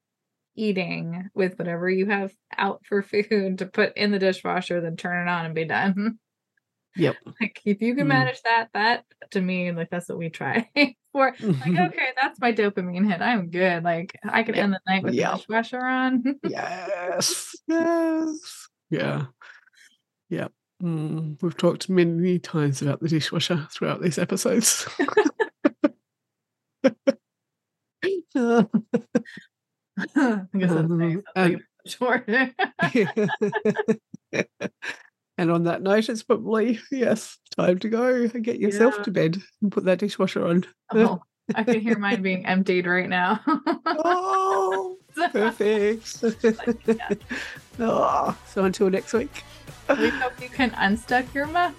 eating 0.57 1.29
with 1.35 1.59
whatever 1.59 1.89
you 1.91 2.07
have 2.07 2.33
out 2.57 2.83
for 2.87 3.03
food 3.03 3.59
to 3.59 3.67
put 3.67 3.97
in 3.97 4.13
the 4.13 4.19
dishwasher, 4.19 4.81
then 4.81 4.97
turn 4.97 5.27
it 5.27 5.31
on 5.31 5.47
and 5.47 5.55
be 5.55 5.65
done. 5.65 6.19
Yep. 6.97 7.17
Like 7.41 7.61
if 7.65 7.83
you 7.83 7.97
can 7.97 8.05
Mm. 8.07 8.11
manage 8.11 8.41
that, 8.43 8.69
that 8.75 9.05
to 9.33 9.41
me, 9.41 9.73
like 9.73 9.91
that's 9.91 10.09
what 10.09 10.19
we 10.19 10.31
try 10.31 10.71
for. 11.13 11.35
Like, 11.41 11.41
okay, 11.79 12.09
that's 12.21 12.39
my 12.41 12.53
dopamine 12.53 13.11
hit. 13.11 13.21
I'm 13.21 13.51
good. 13.51 13.83
Like 13.83 14.17
I 14.23 14.45
can 14.45 14.55
Yep. 14.55 14.63
end 14.65 14.73
the 14.75 14.81
night 14.87 15.03
with 15.03 15.15
Yeah. 15.15 15.33
the 15.33 15.37
dishwasher 15.39 15.81
on. 15.85 16.23
yes. 16.45 17.57
Yes. 17.67 18.69
Yeah. 18.91 19.25
Yeah. 20.29 20.49
Mm, 20.83 21.41
we've 21.43 21.57
talked 21.57 21.89
many 21.89 22.39
times 22.39 22.83
about 22.83 23.01
the 23.01 23.09
dishwasher 23.09 23.67
throughout 23.71 24.03
these 24.03 24.19
episodes. 24.19 24.87
I 28.05 28.11
guess 28.35 28.37
Um, 28.37 28.71
something 30.69 31.23
about 31.37 31.57
the 32.27 32.55
and 35.39 35.51
on 35.51 35.65
that 35.65 35.83
note, 35.83 36.09
it's 36.09 36.23
probably, 36.23 36.81
yes, 36.91 37.39
time 37.57 37.79
to 37.81 37.89
go 37.89 38.07
and 38.15 38.45
get 38.45 38.59
yourself 38.59 38.95
Yeah. 38.99 39.03
to 39.05 39.11
bed 39.11 39.43
and 39.63 39.71
put 39.73 39.85
that 39.85 39.99
dishwasher 39.99 40.47
on. 40.47 40.65
oh, 40.93 41.21
I 41.55 41.63
can 41.65 41.81
hear 41.81 41.99
mine 41.99 42.23
being 42.23 42.47
emptied 42.47 42.87
right 42.87 43.09
now. 43.09 43.41
Oh, 43.87 44.97
perfect. 45.33 46.25
oh, 47.79 48.39
so 48.47 48.65
until 48.65 48.91
next 48.91 49.13
week. 49.13 49.31
We 49.89 50.09
hope 50.11 50.41
you 50.41 50.49
can 50.49 50.73
unstuck 50.77 51.33
your 51.35 51.47
muck. 51.47 51.75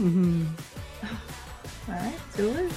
Mhm. 0.00 0.46
All 1.88 1.94
right, 1.94 2.18
later. 2.38 2.68